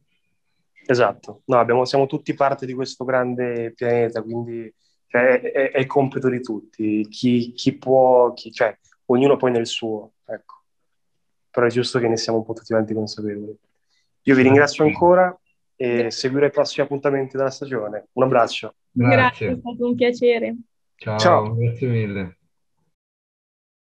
Esatto, 0.86 1.42
no, 1.46 1.58
abbiamo, 1.58 1.84
siamo 1.84 2.06
tutti 2.06 2.32
parte 2.32 2.64
di 2.64 2.72
questo 2.72 3.04
grande 3.04 3.72
pianeta, 3.74 4.22
quindi 4.22 4.72
cioè, 5.08 5.40
è, 5.40 5.70
è, 5.72 5.78
il 5.80 5.86
compito 5.86 6.28
di 6.28 6.40
tutti. 6.40 7.06
Chi, 7.08 7.52
chi 7.52 7.76
può, 7.76 8.32
chi, 8.34 8.52
cioè, 8.52 8.76
ognuno 9.06 9.36
poi 9.36 9.50
nel 9.50 9.66
suo, 9.66 10.12
ecco. 10.24 10.57
Però 11.50 11.66
è 11.66 11.70
giusto 11.70 11.98
che 11.98 12.08
ne 12.08 12.16
siamo 12.16 12.38
un 12.38 12.44
po' 12.44 12.52
tutti 12.52 12.72
quanti 12.72 12.94
consapevoli. 12.94 13.56
Io 14.22 14.34
vi 14.34 14.42
ringrazio 14.42 14.84
ancora 14.84 15.36
e 15.76 16.10
seguire 16.10 16.46
i 16.46 16.50
prossimi 16.50 16.84
appuntamenti 16.84 17.36
della 17.36 17.50
stagione. 17.50 18.08
Un 18.12 18.24
abbraccio. 18.24 18.74
Grazie, 18.90 19.16
Grazie 19.16 19.48
è 19.48 19.56
stato 19.58 19.86
un 19.86 19.94
piacere. 19.94 20.56
Ciao, 20.96 21.18
Ciao. 21.18 21.54
grazie 21.54 21.88
mille. 21.88 22.37